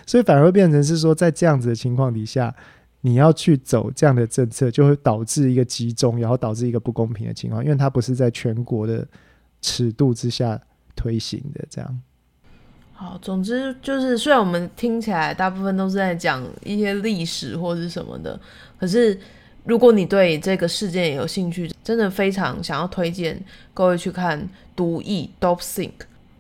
[0.08, 2.52] 所以反而会变成是说，在这样子的情况底下，
[3.02, 9.08] 你要去走这样的政策，就会导致一个集中，然后导致一个不公平的情况，因为它不是在全国的
[9.62, 10.60] 尺度之下
[10.98, 11.66] 推行的。
[11.70, 12.02] 这样。
[12.92, 18.38] 好，总之就是，虽然我们听起来大部分都是在讲一些历史或是什么的，
[18.78, 19.18] 可是
[19.64, 23.42] 如果你对这个事件也有兴趣，真的非常想要推荐
[23.74, 24.38] 各位去看
[24.76, 25.92] 《毒液》（Dopthink）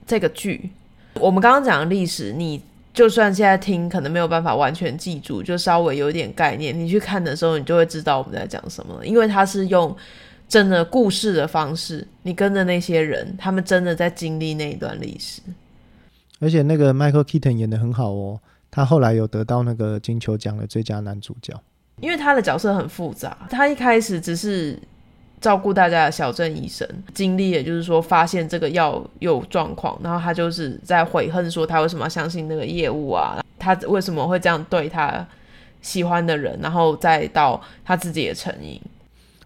[0.05, 0.71] 这个剧。
[1.13, 2.61] 我们刚刚讲的历史，你。
[2.93, 9.05] 就算现在听可能没有办法完全记住，就稍微有一点概念，你去看的时候，你就会知道我们在讲什么了。
[9.05, 9.95] 因为他是用
[10.47, 15.41] 真的故事的方式，你跟着那些人，他们真的在经历那一段历史。
[16.39, 21.53] 而且那个 Michael Keaton 演的很好哦，他后来有得到那个金球奖的最佳男主角。
[22.01, 24.77] 因为他的角色很复杂，他一开始只是。
[25.41, 33.43] 照顾大家的小镇医生，经历也就是说发现这个药有状况，然后他就是在悔恨说他为什么要相信那个业务啊？
[33.57, 35.25] 他为什么会这样对他
[35.81, 36.59] 喜欢的人？
[36.61, 38.81] 然后再到他自己的成瘾。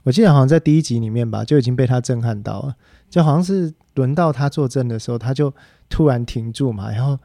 [0.03, 2.75] 我记得好像在第一集里面吧，就已经被他震撼到了，
[3.09, 5.53] 就好像是轮到他作证的时候，他就
[5.89, 7.17] 突然停住嘛，然后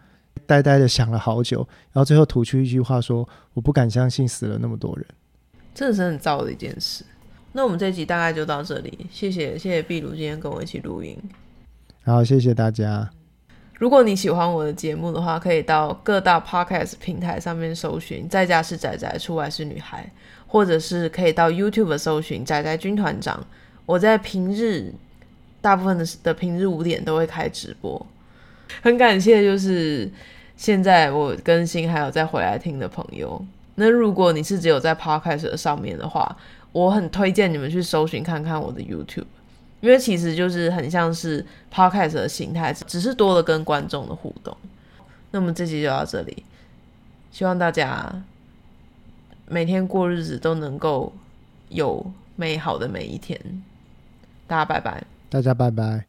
[0.47, 5.07] 呆呆的想了好久，然后最后吐出一句话说：“我不敢相信死了那么多人。”
[5.75, 7.05] 真的是很糟的一件事。
[7.53, 11.17] 那我们这集大概就到这里，谢谢谢谢壁炉今天跟我一起录音。
[12.05, 13.11] 好，谢谢大家。
[13.75, 20.11] 如果你喜欢我的节目的话，可以到各大 podcast 平台上面搜寻“在家是仔仔，出外是女孩”，
[20.49, 23.47] 或者是可以到 YouTube 搜寻“仔仔军团长”。
[23.87, 24.93] 我在平日
[25.61, 28.05] 大部分的的平日五点都会开直播。
[28.83, 30.11] 很感谢，就是
[30.57, 33.43] 现在我更新还有再回来听的朋友。
[33.77, 36.37] 那如果你是只有在 podcast 上面的话，
[36.73, 39.27] 我很推荐你们去搜寻看看我的 YouTube。
[39.81, 44.57] 因为其实就是很像是 podcast 的形态，只是多了跟观众的互动。
[45.31, 46.43] 那么这期就到这里，
[47.31, 48.13] 希望大家
[49.47, 51.13] 每天过日子都能够
[51.69, 52.05] 有
[52.35, 53.41] 美好的每一天。
[54.49, 56.08] 大家拜拜，大家拜拜。